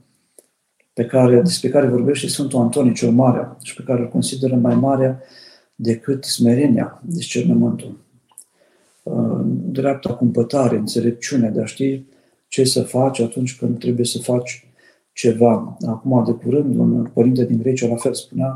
[0.92, 4.74] pe care, despre care vorbește Sfântul Antonie cel Mare și pe care îl consideră mai
[4.74, 5.18] mare
[5.74, 8.03] decât smerenia, discernământul.
[9.46, 12.02] Dreapta cumpătare, înțelepciune, de a ști
[12.48, 14.66] ce să faci atunci când trebuie să faci
[15.12, 15.76] ceva.
[15.86, 18.54] Acum, de curând, un părinte din Grecia la fel spunea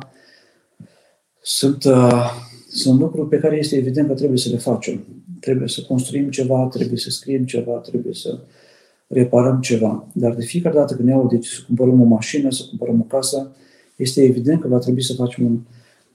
[1.40, 2.30] sunt, uh,
[2.68, 5.04] sunt lucruri pe care este evident că trebuie să le facem.
[5.40, 8.40] Trebuie să construim ceva, trebuie să scriem ceva, trebuie să uh,
[9.08, 10.06] reparăm ceva.
[10.12, 13.50] Dar de fiecare dată când iau deci să cumpărăm o mașină, să cumpărăm o casă,
[13.96, 15.58] este evident că va trebui să facem un...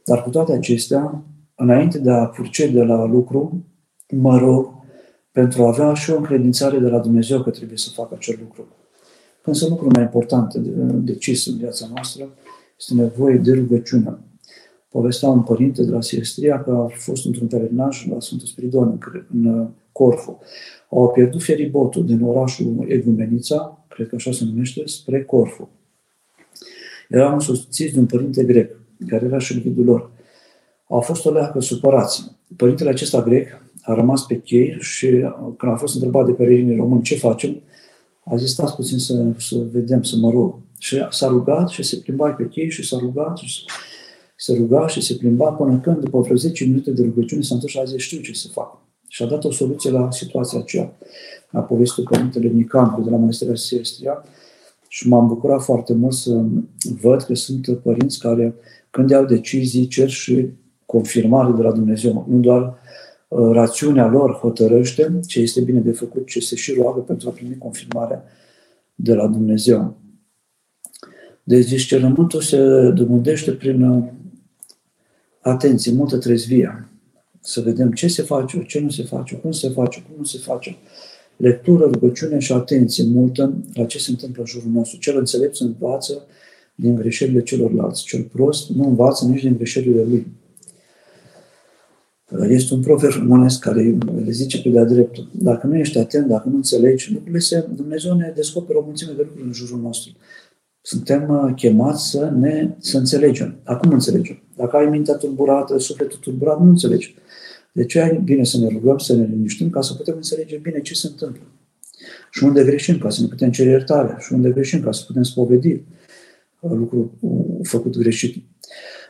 [0.06, 1.24] Dar cu toate acestea,
[1.56, 3.66] înainte de a procede la lucru,
[4.16, 4.72] mă rog
[5.32, 8.68] pentru a avea și o încredințare de la Dumnezeu că trebuie să fac acel lucru.
[9.41, 12.30] Când sunt lucruri mai importante de decis în viața noastră,
[12.80, 14.18] este nevoie de rugăciune.
[14.89, 18.99] Povestea un părinte de la Siestria că a fost într-un pelerinaj la Sfântul Spiridon,
[19.34, 20.39] în Corfu
[20.89, 25.70] au pierdut feribotul din orașul Egumenița, cred că așa se numește, spre Corfu.
[27.09, 30.11] Erau însoțiți de un părinte grec, care era și ghidul lor.
[30.88, 32.36] Au fost o leacă supărați.
[32.55, 35.08] Părintele acesta grec a rămas pe chei și
[35.58, 37.62] când a fost întrebat de pelerinii români ce facem,
[38.26, 40.56] a zis, stați puțin să, să vedem, să mă rog.
[40.78, 43.66] Și s-a rugat și se plimba pe chei și s-a rugat și
[44.36, 47.72] se ruga și se plimba până când, după vreo 10 minute de rugăciune, s-a întors
[47.72, 48.82] și a zis, știu ce să fac
[49.14, 50.96] și a dat o soluție la situația aceea.
[51.52, 54.24] A povestit Părintele Nicandru de la Mănăstirea Siestria
[54.88, 56.44] și m-am bucurat foarte mult să
[57.02, 58.56] văd că sunt părinți care,
[58.90, 60.48] când iau decizii, cer și
[60.86, 62.26] confirmare de la Dumnezeu.
[62.30, 62.83] Nu doar uh,
[63.36, 67.58] rațiunea lor hotărăște ce este bine de făcut, ce se și roagă pentru a primi
[67.58, 68.24] confirmarea
[68.96, 69.98] de la Dumnezeu.
[71.44, 74.04] Deci discernământul se dobândește prin uh,
[75.42, 76.88] atenție, multă trezvie
[77.40, 80.38] să vedem ce se face, ce nu se face, cum se face, cum nu se
[80.38, 80.78] face.
[81.38, 85.00] Lectură, rugăciune și atenție multă la ce se întâmplă în jurul nostru.
[85.00, 86.26] Cel înțelept învață
[86.76, 88.04] din greșelile celorlalți.
[88.04, 90.28] Cel prost nu învață nici din greșelile lui.
[92.42, 95.30] Este un proverb românesc care le zice pe de-a dreptul.
[95.32, 99.22] Dacă nu ești atent, dacă nu înțelegi, lucrurile se, Dumnezeu ne descoperă o mulțime de
[99.22, 100.12] lucruri în jurul nostru.
[100.82, 103.60] Suntem uh, chemați să ne să înțelegem.
[103.64, 104.42] Acum înțelegem.
[104.56, 107.16] Dacă ai mintea tulburată, sufletul tulburat, nu înțelegi.
[107.72, 110.82] De ce e bine să ne rugăm, să ne liniștim, ca să putem înțelege bine
[110.82, 111.42] ce se întâmplă.
[112.32, 114.16] Și unde greșim, ca să ne putem cere iertare.
[114.20, 115.82] Și unde greșim, ca să putem spovedi
[116.60, 117.12] lucrul
[117.64, 118.44] făcut greșit.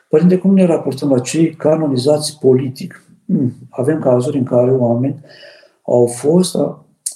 [0.09, 3.03] Părinte, cum ne raportăm la cei canonizați politic?
[3.25, 5.19] Hmm, avem cazuri în care oameni
[5.81, 6.55] au fost,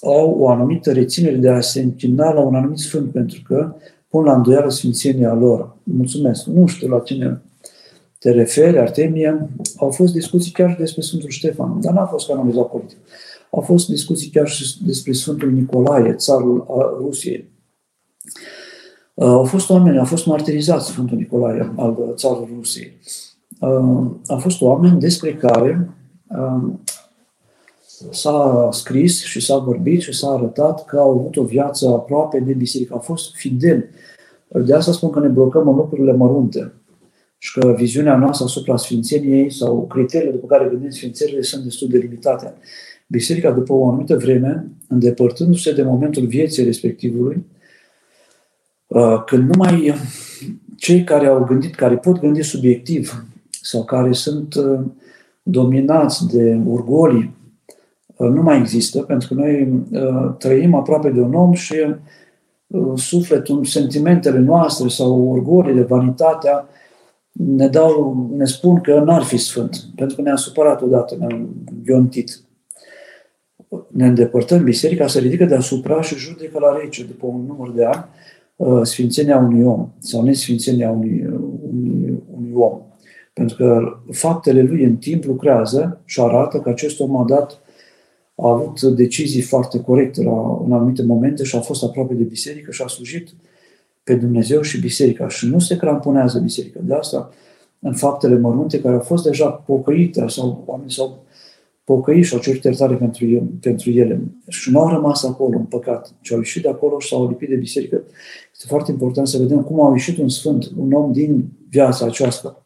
[0.02, 3.74] au o anumită reținere de a se închina la un anumit sfânt, pentru că
[4.08, 5.76] pun la îndoială sfințenia lor.
[5.82, 6.44] Mulțumesc.
[6.44, 7.42] Nu știu la cine
[8.18, 12.98] te referi, Artemie, au fost discuții chiar despre Sfântul Ștefan, dar n-a fost canonizat politic.
[13.50, 16.66] Au fost discuții chiar și despre Sfântul Nicolae, țarul
[17.00, 17.48] Rusiei.
[19.14, 22.92] Au fost oameni, au fost martirizați Sfântul Nicolae al țarului Rusiei.
[24.26, 25.90] Au fost oameni despre care
[28.10, 32.52] s-a scris și s-a vorbit și s-a arătat că au avut o viață aproape de
[32.52, 33.84] biserică, au fost fideli.
[34.48, 36.72] De asta spun că ne blocăm în lucrurile mărunte
[37.38, 41.98] și că viziunea noastră asupra Sfințeniei sau criteriile după care gândim Sfințenile sunt destul de
[41.98, 42.54] limitate.
[43.06, 47.46] Biserica, după o anumită vreme, îndepărtându-se de momentul vieții respectivului,
[48.86, 49.94] uh, când numai
[50.76, 53.24] cei care au gândit, care pot gândi subiectiv
[53.62, 54.80] sau care sunt uh,
[55.50, 57.36] dominați de urgolii
[58.18, 61.74] Uh, nu mai există, pentru că noi uh, trăim aproape de un om și
[62.66, 66.68] uh, sufletul, sentimentele noastre sau orgolile, vanitatea,
[67.32, 71.46] ne, dau, ne spun că n-ar fi sfânt, pentru că ne-a supărat odată, ne-a
[71.84, 72.40] ghiontit.
[73.88, 78.04] Ne îndepărtăm, biserica se ridică deasupra și judecă la rece după un număr de ani
[78.82, 81.26] sfințenia unui om sau nesfințenia unui,
[81.70, 82.80] unui, unui om.
[83.38, 87.60] Pentru că faptele lui în timp lucrează și arată că acest om a dat
[88.34, 92.70] a avut decizii foarte corecte la, în anumite momente și a fost aproape de biserică
[92.70, 93.28] și a slujit
[94.02, 95.28] pe Dumnezeu și biserica.
[95.28, 96.80] Și nu se cramponează biserica.
[96.82, 97.30] De asta,
[97.78, 101.24] în faptele mărunte care au fost deja pocăite sau oamenii s-au
[101.84, 104.20] pocăit și au cerut iertare pentru, pentru ele.
[104.48, 107.48] Și nu au rămas acolo în păcat, ci au ieșit de acolo și s-au lipit
[107.48, 108.02] de biserică.
[108.52, 112.62] Este foarte important să vedem cum a ieșit un sfânt, un om din viața aceasta.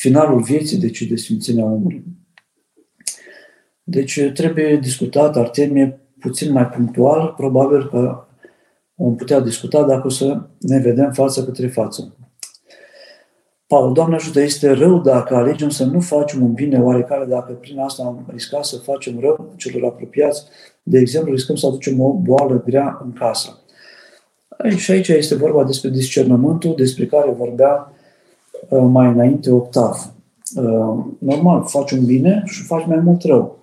[0.00, 2.04] Finalul vieții decide Sfințenia omului.
[3.82, 8.24] Deci trebuie discutat Artemie puțin mai punctual, probabil că
[8.94, 12.16] vom putea discuta dacă o să ne vedem față către față.
[13.66, 17.78] Paul, Doamne ajută, este rău dacă alegem să nu facem un bine oarecare, dacă prin
[17.78, 20.44] asta am riscat să facem rău celor apropiați.
[20.82, 23.58] De exemplu, riscăm să aducem o boală grea în casă.
[24.76, 27.98] Și aici este vorba despre discernământul despre care vorbea uh,
[28.68, 30.12] mai înainte Octav.
[30.56, 33.60] Uh, normal, faci un bine și faci mai mult rău.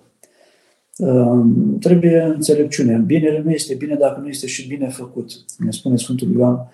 [0.98, 2.96] Ehm, trebuie înțelepciune.
[2.96, 5.30] Binele nu este bine dacă nu este și bine făcut.
[5.58, 6.70] Ne spune Sfântul Ioan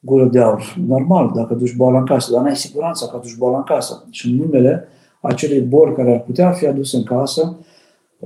[0.00, 0.76] gură de aur.
[0.86, 4.04] Normal, dacă duci boala în casă, dar n-ai siguranța că duci boala în casă.
[4.10, 4.88] Și în numele
[5.20, 7.58] acelei boli care ar putea fi aduse în casă,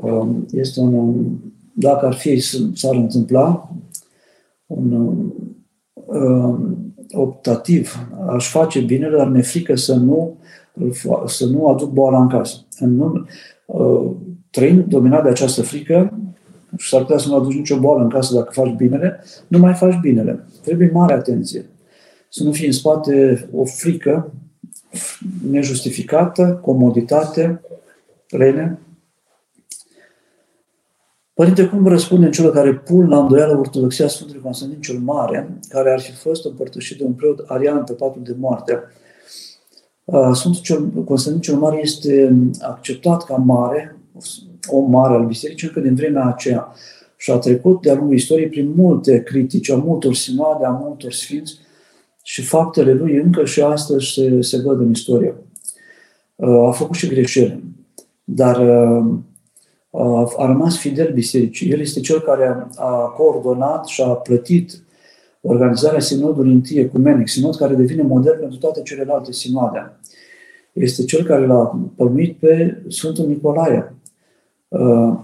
[0.05, 1.25] ehm, este un,
[1.73, 2.41] dacă ar fi,
[2.75, 3.71] s-ar întâmpla,
[4.67, 4.93] un
[5.95, 6.84] um,
[7.15, 8.09] optativ.
[8.29, 10.37] Aș face binele, dar mi-e frică să nu,
[11.27, 12.57] să nu aduc boala în casă.
[12.79, 13.23] În nume,
[13.67, 14.11] uh,
[14.51, 16.19] trăind dominat de această frică,
[16.77, 19.75] și s-ar putea să nu aduci nicio boală în casă dacă faci binele, nu mai
[19.75, 20.45] faci binele.
[20.63, 21.65] Trebuie mare atenție.
[22.29, 24.33] Să nu fie în spate o frică
[25.51, 27.61] nejustificată, comoditate,
[28.29, 28.79] lene.
[31.35, 36.01] Părinte, cum răspunde celor care pun la îndoială ortodoxia Sfântului Constantin cel Mare, care ar
[36.01, 38.83] fi fost împărtășit de un preot arian pe patul de moarte?
[40.33, 43.97] Sfântul Constantin cel Mare este acceptat ca mare
[44.67, 46.73] om mare al bisericii încă din vremea aceea
[47.17, 51.59] și a trecut de-a lungul istoriei prin multe critici, a multor sinoade, a multor sfinți
[52.23, 55.35] și faptele lui încă și astăzi se, se văd în istorie.
[56.67, 57.65] A făcut și greșeli,
[58.25, 58.63] dar
[60.37, 61.71] a rămas fidel bisericii.
[61.71, 64.83] El este cel care a coordonat și a plătit
[65.41, 70.01] organizarea sinodului întâi ecumenic, sinod care devine model pentru toate celelalte sinoade.
[70.73, 73.95] Este cel care l-a pălmuit pe Sfântul Nicolae,
[74.75, 75.19] Uh,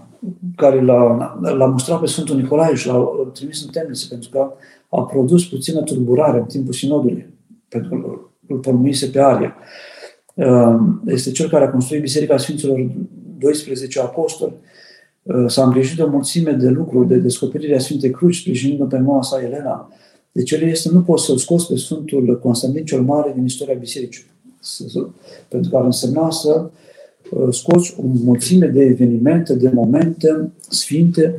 [0.55, 4.51] care l-a, l-a mustrat pe Sfântul Nicolae și l-a trimis în temniță, pentru că
[4.89, 7.33] a produs puțină tulburare în timpul sinodului,
[7.67, 7.95] pentru că
[8.47, 9.55] îl pălmuise pe aria.
[10.33, 12.87] Uh, este cel care a construit Biserica Sfinților
[13.41, 14.53] 12 apostoli.
[15.23, 19.21] Uh, s-a îngrijit de o mulțime de lucruri, de descoperirea Sfintei Cruci, sprijinind-o pe moa
[19.21, 19.93] sa Elena.
[20.31, 24.23] Deci el este, nu poți să-l scoți pe Sfântul Constantin cel Mare din istoria bisericii.
[25.47, 26.69] Pentru că ar însemna să
[27.31, 31.35] Uh, scoți o mulțime de evenimente, de momente sfinte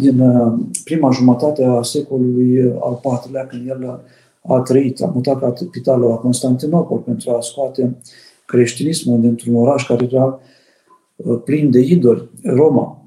[0.00, 0.52] din uh,
[0.84, 4.00] prima jumătate a secolului uh, al IV-lea, când el
[4.42, 7.96] a trăit, a mutat capitalul la Constantinopol pentru a scoate
[8.46, 10.40] creștinismul dintr-un oraș care era
[11.44, 13.06] plin de idoli, Roma.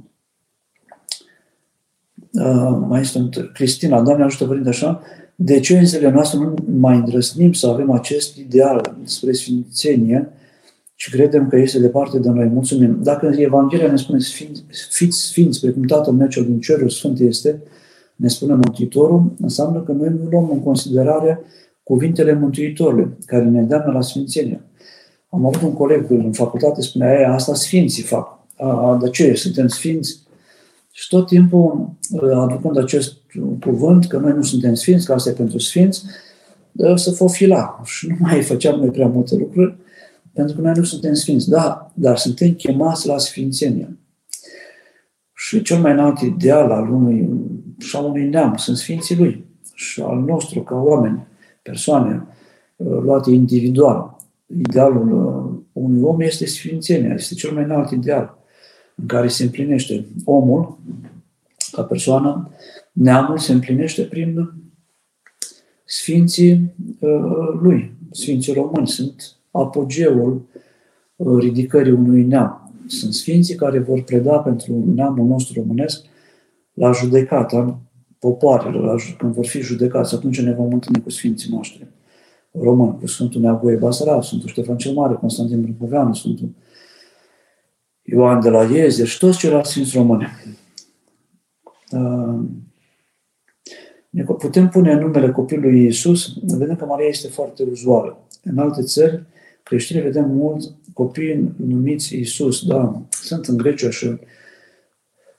[2.87, 5.01] Mai sunt Cristina, Doamne ajută Părinte așa,
[5.35, 10.29] de ce în zilele noastre nu mai îndrăsnim să avem acest ideal spre sfințenie,
[11.01, 12.45] și credem că este departe de noi.
[12.45, 12.99] Mulțumim.
[13.03, 14.19] Dacă Evanghelia ne spune
[14.89, 17.61] fiți sfinți, precum Tatăl meu cel din cerul Sfânt este,
[18.15, 21.39] ne spune Mântuitorul, înseamnă că noi nu luăm în considerare
[21.83, 24.61] cuvintele Mântuitorului, care ne îndeamnă la Sfințenie.
[25.33, 28.39] Am avut un coleg în facultate, spunea, aia, asta sfinții fac.
[28.57, 29.33] A, de ce?
[29.33, 30.19] Suntem sfinți?
[30.91, 31.89] Și tot timpul,
[32.33, 33.13] aducând acest
[33.59, 36.03] cuvânt, că noi nu suntem sfinți, că asta e pentru sfinți,
[36.95, 37.81] să fofila.
[37.83, 39.75] Și nu mai făceam noi prea multe lucruri,
[40.33, 41.49] pentru că noi nu suntem sfinți.
[41.49, 43.97] Da, dar suntem chemați la sfințenie.
[45.33, 47.29] Și cel mai înalt ideal al unui,
[47.79, 51.27] și al unui neam sunt sfinții lui și al nostru ca oameni,
[51.61, 52.27] persoane
[52.75, 54.19] uh, luate individual.
[54.57, 58.37] Idealul uh, unui om este sfințenia, este cel mai înalt ideal
[58.95, 60.79] în care se împlinește omul
[61.71, 62.49] ca persoană,
[62.91, 64.53] neamul se împlinește prin
[65.85, 70.41] sfinții uh, lui, sfinții români, sunt apogeul
[71.39, 72.73] ridicării unui neam.
[72.87, 76.05] Sunt sfinții care vor preda pentru neamul nostru românesc
[76.73, 77.81] la judecata
[78.19, 81.87] popoarelor, când vor fi judecați, atunci ne vom întâlni cu sfinții noștri
[82.51, 86.49] români, cu Sfântul Neagoie Basarab, Sfântul Ștefan cel Mare, Constantin Brâncoveanu, Sfântul
[88.01, 90.27] Ioan de la Iezer și toți ceilalți sfinți români.
[94.09, 98.27] Ne putem pune numele copilului Iisus, vedem că Maria este foarte uzuală.
[98.43, 99.23] În alte țări,
[99.63, 104.19] creștini vedem mulți copii numiți Iisus, da, sunt în Grecia și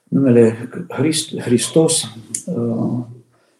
[0.04, 2.02] numele Christ, Hristos,
[2.46, 3.04] uh,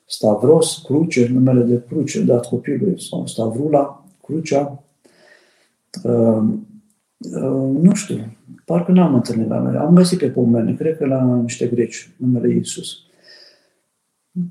[0.07, 4.83] Stavros, cruce, numele de cruce dat copilului, sau Stavrula, crucea.
[6.03, 6.45] Uh,
[7.19, 9.77] uh, nu știu, parcă n-am întâlnit la noi.
[9.77, 12.97] Am găsit pe pomene, cred că la niște greci, numele Iisus.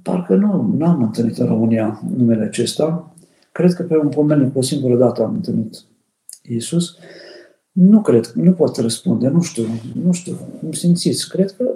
[0.02, 3.16] Parcă nu, n-am întâlnit în România numele acesta.
[3.52, 5.84] Cred că pe un pomene cu o singură dată am întâlnit
[6.44, 6.96] Iisus.
[7.72, 9.64] Nu cred, nu pot răspunde, nu știu,
[10.04, 11.30] nu știu, cum simțiți.
[11.30, 11.72] Cred că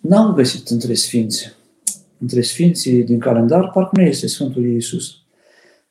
[0.00, 1.55] n-am găsit între sfinți.
[2.18, 5.16] Între sfinții din calendar, parcă nu este Sfântul Iisus.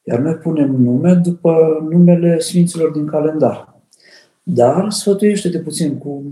[0.03, 3.75] Iar noi punem nume după numele sfinților din calendar.
[4.43, 6.23] Dar sfătuiește-te puțin cu,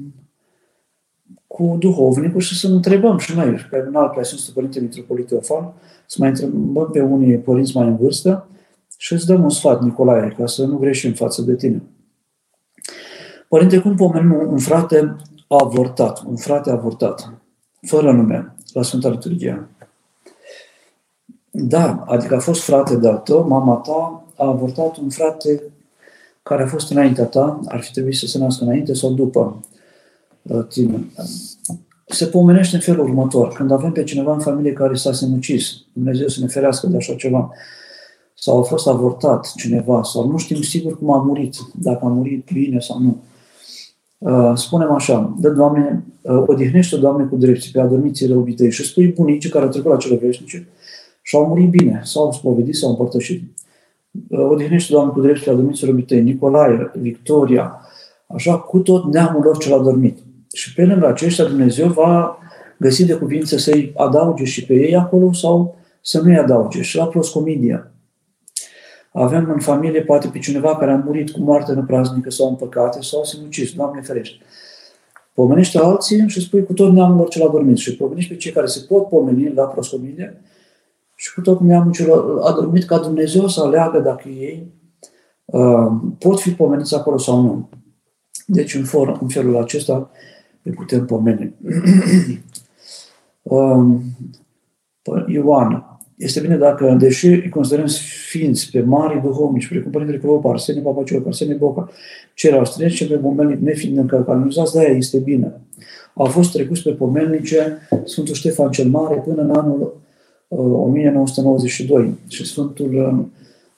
[1.48, 5.74] cu duhovnicul și să întrebăm și noi, pe un alt preasfințul Părinte Mitropolit Teofan,
[6.06, 8.48] să mai întrebăm pe unii părinți mai în vârstă
[8.98, 11.82] și îți dăm un sfat, Nicolae, ca să nu greșim față de tine.
[13.48, 15.16] Părinte, cum pomenim un frate
[15.48, 17.34] avortat, un frate avortat,
[17.82, 19.68] fără nume, la Sfânta Liturghie?
[21.56, 25.62] Da, adică a fost frate de-al tău, mama ta a avortat un frate
[26.44, 29.64] care a fost înaintea ta, ar fi trebuit să se nască înainte sau după
[30.42, 31.06] uh, tine.
[32.08, 33.48] Se pomenește în felul următor.
[33.48, 37.14] Când avem pe cineva în familie care s-a sinucis, Dumnezeu să ne ferească de așa
[37.14, 37.52] ceva,
[38.34, 42.50] sau a fost avortat cineva, sau nu știm sigur cum a murit, dacă a murit
[42.54, 43.18] bine sau nu.
[44.18, 49.08] Uh, spunem așa, dă Doamne, uh, odihnește Doamne cu drepții pe adormiții obitei și spui
[49.08, 50.68] bunicii care au trecut la cele veșnice
[51.24, 53.44] și au murit bine, sau au spovedit, sau împărtășit.
[54.28, 57.82] Uh, odihnește Doamne cu drepții pe adormiții obitei, Nicolae, Victoria,
[58.28, 60.18] așa cu tot neamul lor cel adormit.
[60.54, 62.38] Și pe lângă aceștia Dumnezeu va
[62.78, 66.82] găsi de cuvință să-i adauge și pe ei acolo sau să nu-i adauge.
[66.82, 67.92] Și la proscomidia,
[69.12, 73.02] avem în familie poate pe cineva care a murit cu moarte nepraznică sau în păcate
[73.02, 74.44] sau sinucis, Doamne ferește.
[75.34, 78.66] Pomenește alții și spui cu tot neamul lor cel adormit și pomenești pe cei care
[78.66, 80.42] se pot pomeni la proscomidie
[81.24, 82.12] și cu tot neamul cel
[82.42, 84.72] adormit ca Dumnezeu să aleagă dacă ei
[85.46, 87.70] uh, pot fi pomeniți acolo sau nu.
[88.46, 90.12] Deci în, for, în felul acesta
[90.62, 91.54] le putem pomeni.
[93.42, 93.96] uh,
[95.28, 100.82] Ioan, este bine dacă, deși îi considerăm sfinți pe mari duhovnici, precum Părintele Clopa, Arsenie
[100.82, 101.90] Papacioc, Arsenie Boca,
[102.34, 105.62] ceilalți treci și pe pomelnic nefiind încă canonizați, de-aia este bine.
[106.14, 110.03] Au fost trecuți pe pomelnice Sfântul Ștefan cel Mare până în anul uh,
[110.58, 113.26] 1992 și Sfântul uh,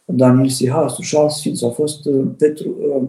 [0.05, 3.07] Daniel Sihastru și alți sfinți au fost uh, Petru, uh,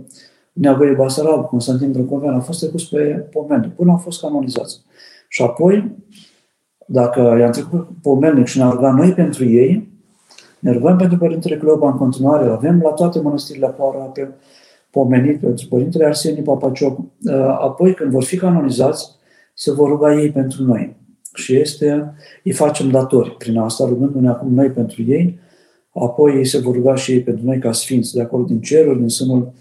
[0.53, 4.83] Neagăie Basarab, Constantin Brâncovean, au fost trecuți pe pomelnic până au fost canonizați.
[5.29, 5.97] Și apoi
[6.87, 9.89] dacă i-am trecut pomelnic și ne-am rugat noi pentru ei,
[10.59, 13.75] ne rugăm pentru Părintele Cleopa în continuare, avem la toate mănăstirile
[14.13, 14.29] pe
[14.91, 16.99] pomenit pentru Părintele Arsenie Papacioc.
[16.99, 19.11] Uh, apoi, când vor fi canonizați,
[19.55, 20.97] se vor ruga ei pentru noi.
[21.37, 22.15] Și este,
[22.45, 25.39] îi facem datori prin asta, rugându-ne acum noi pentru ei,
[25.95, 28.99] apoi ei se vor ruga și ei pentru noi ca sfinți, de acolo din ceruri,
[28.99, 29.53] din sânul,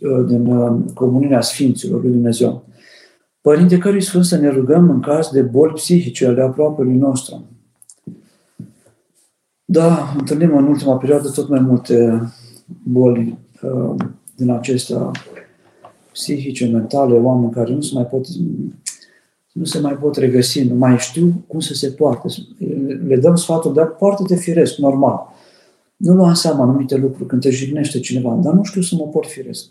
[0.00, 2.66] uh, din uh, comuniunea Sfinților lui Dumnezeu.
[3.40, 7.44] Părinte cărui Sfânt să ne rugăm în caz de boli psihice ale aproapelui nostru.
[9.64, 12.22] Da, întâlnim în ultima perioadă tot mai multe
[12.82, 13.94] boli uh,
[14.36, 15.10] din acestea
[16.12, 18.26] psihice, mentale, oameni care nu se mai pot
[19.58, 22.28] nu se mai pot regăsi, nu mai știu cum să se poarte.
[23.06, 25.34] Le dăm sfatul, dar poartă-te firesc, normal.
[25.96, 29.04] Nu lua în seama anumite lucruri când te jignește cineva, dar nu știu să mă
[29.04, 29.66] port firesc.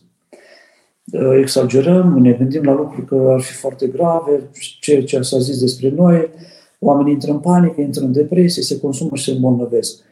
[1.12, 5.60] uh, exagerăm, ne gândim la lucruri că ar fi foarte grave, ceea ce s-a zis
[5.60, 6.30] despre noi,
[6.80, 10.06] oamenii intră în panică, intră în depresie, se consumă și se îmbolnăvesc.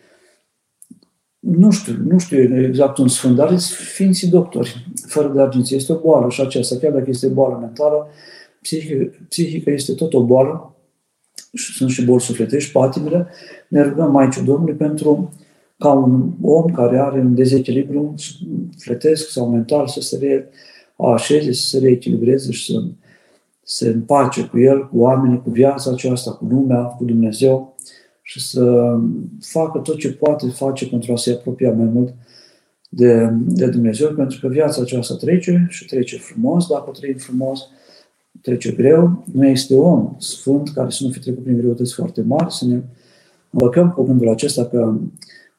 [1.40, 3.60] Nu știu, nu știu exact un sfânt, dar
[3.94, 5.76] ființii doctori, fără de arginție.
[5.76, 8.08] Este o boală și aceasta, chiar dacă este boală mentală,
[8.66, 10.76] psihică, psihică este tot o boală,
[11.52, 13.28] sunt și boli sufletești, patimile,
[13.68, 15.34] ne rugăm Maicii Domnului pentru
[15.78, 18.14] ca un om care are un dezechilibru
[18.78, 20.50] fletesc sau mental să se re,
[21.14, 22.84] așeze, să se reechilibreze și să
[23.64, 27.76] se împace cu el, cu oamenii, cu viața aceasta, cu lumea, cu Dumnezeu
[28.22, 28.96] și să
[29.40, 32.14] facă tot ce poate face pentru a se apropia mai mult
[32.90, 37.70] de, de Dumnezeu, pentru că viața aceasta trece și trece frumos, dacă o trăim frumos,
[38.46, 39.24] trece greu.
[39.32, 42.82] Nu este om sfânt care să nu fi trecut prin greutăți foarte mari, să ne
[43.50, 44.98] îmbăcăm cu gândul acesta că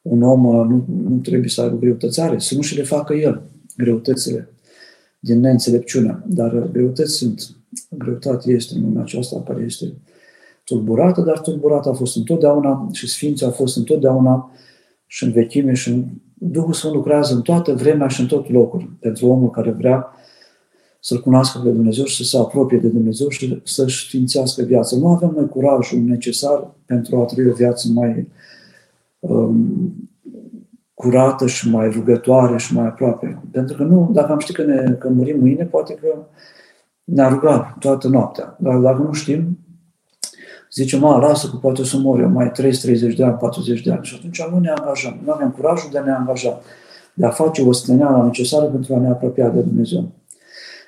[0.02, 3.42] un om uh, nu, nu trebuie să aibă greutățare, să nu și le facă el
[3.76, 4.48] greutățile
[5.18, 6.22] din neînțelepciune.
[6.26, 7.50] Dar uh, greutăți sunt.
[7.90, 9.92] Greutatea este în lumea aceasta care este
[10.64, 14.50] tulburată, dar tulburată a fost întotdeauna și Sfinții a fost întotdeauna
[15.06, 18.96] și în vechime și în Duhul Sfânt lucrează în toată vremea și în tot locul
[19.00, 20.06] pentru omul care vrea
[21.06, 24.96] să-L cunoască pe Dumnezeu și să se apropie de Dumnezeu și să-și sfințească viața.
[24.96, 28.28] Nu avem noi curajul necesar pentru a trăi o viață mai
[29.18, 30.10] um,
[30.94, 33.42] curată și mai rugătoare și mai aproape.
[33.50, 36.08] Pentru că nu, dacă am ști că, ne, că murim mâine, poate că
[37.04, 38.56] ne-a rugat toată noaptea.
[38.60, 39.58] Dar dacă nu știm,
[40.72, 44.04] zicem, a, lasă că poate să mor eu mai 30, de ani, 40 de ani.
[44.04, 45.20] Și atunci nu ne angajăm.
[45.24, 46.60] Nu avem curajul de a ne angaja,
[47.14, 50.12] de a face o stăneală necesară pentru a ne apropia de Dumnezeu.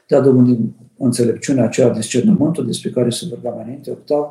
[0.08, 0.58] De a dobândi
[0.96, 4.26] înțelepciunea aceea, discernământul despre care se vorbea mai înainte, octav,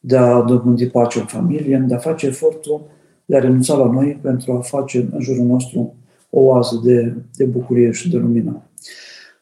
[0.00, 2.80] de a dobândi pace în familie, de a face efortul
[3.24, 5.94] de a renunța la noi pentru a face în jurul nostru
[6.30, 8.62] o oază de, de bucurie și de lumină.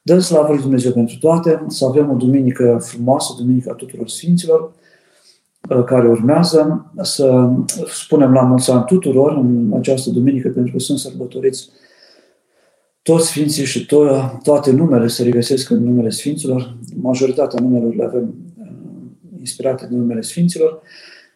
[0.02, 4.72] Dă slavă lui Dumnezeu pentru toate, să avem o duminică frumoasă, duminica tuturor Sfinților,
[5.70, 7.50] uh, care urmează, să
[7.86, 11.68] spunem la mulți ani tuturor în această duminică, pentru că sunt sărbătoriți
[13.10, 16.76] toți Sfinții și to- toate numele se regăsesc în numele Sfinților.
[17.00, 18.66] Majoritatea numelor le avem uh,
[19.38, 20.80] inspirate din numele Sfinților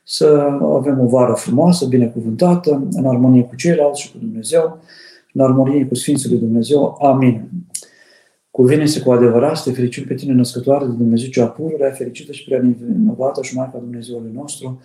[0.03, 0.27] să
[0.61, 4.81] avem o vară frumoasă, binecuvântată, în armonie cu ceilalți și cu Dumnezeu,
[5.33, 6.99] în armonie cu Sfinții lui Dumnezeu.
[7.01, 7.49] Amin.
[8.51, 12.45] Cuvine-se cu adevărat să te fericim pe tine, născătoare de Dumnezeu cea pururea, fericită și
[12.45, 12.63] prea
[12.97, 14.81] inovată și Maica Dumnezeului nostru,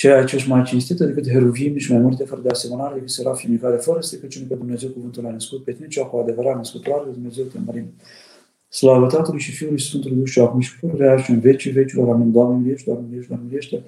[0.00, 3.58] ceea ce ești mai cinstită decât heruvim și mai multe fără de asemănare decât serafimii
[3.58, 7.10] care fără stricăciune pe Dumnezeu cuvântul a născut, pe tine cea cu adevărat născătoare de
[7.10, 7.92] Dumnezeu te mărim.
[8.68, 12.08] Slavă Tatălui și Fiului și Sfântului Duh și acum și pururea și în vecii vecilor.
[12.08, 12.32] Amin.
[12.32, 13.80] Doamne, ești, Doamne, ești, Doamne, ești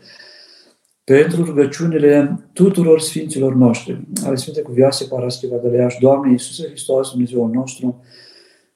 [1.04, 7.50] pentru rugăciunile tuturor Sfinților noștri, ale Sfinte Cuvioase Paraschiva de Leaș, Doamne Iisuse Hristos, Dumnezeul
[7.50, 8.02] nostru,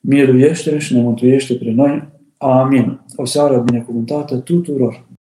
[0.00, 2.08] miluiește și ne mântuiește pe noi.
[2.36, 3.00] Amin.
[3.16, 5.06] O seară binecuvântată tuturor!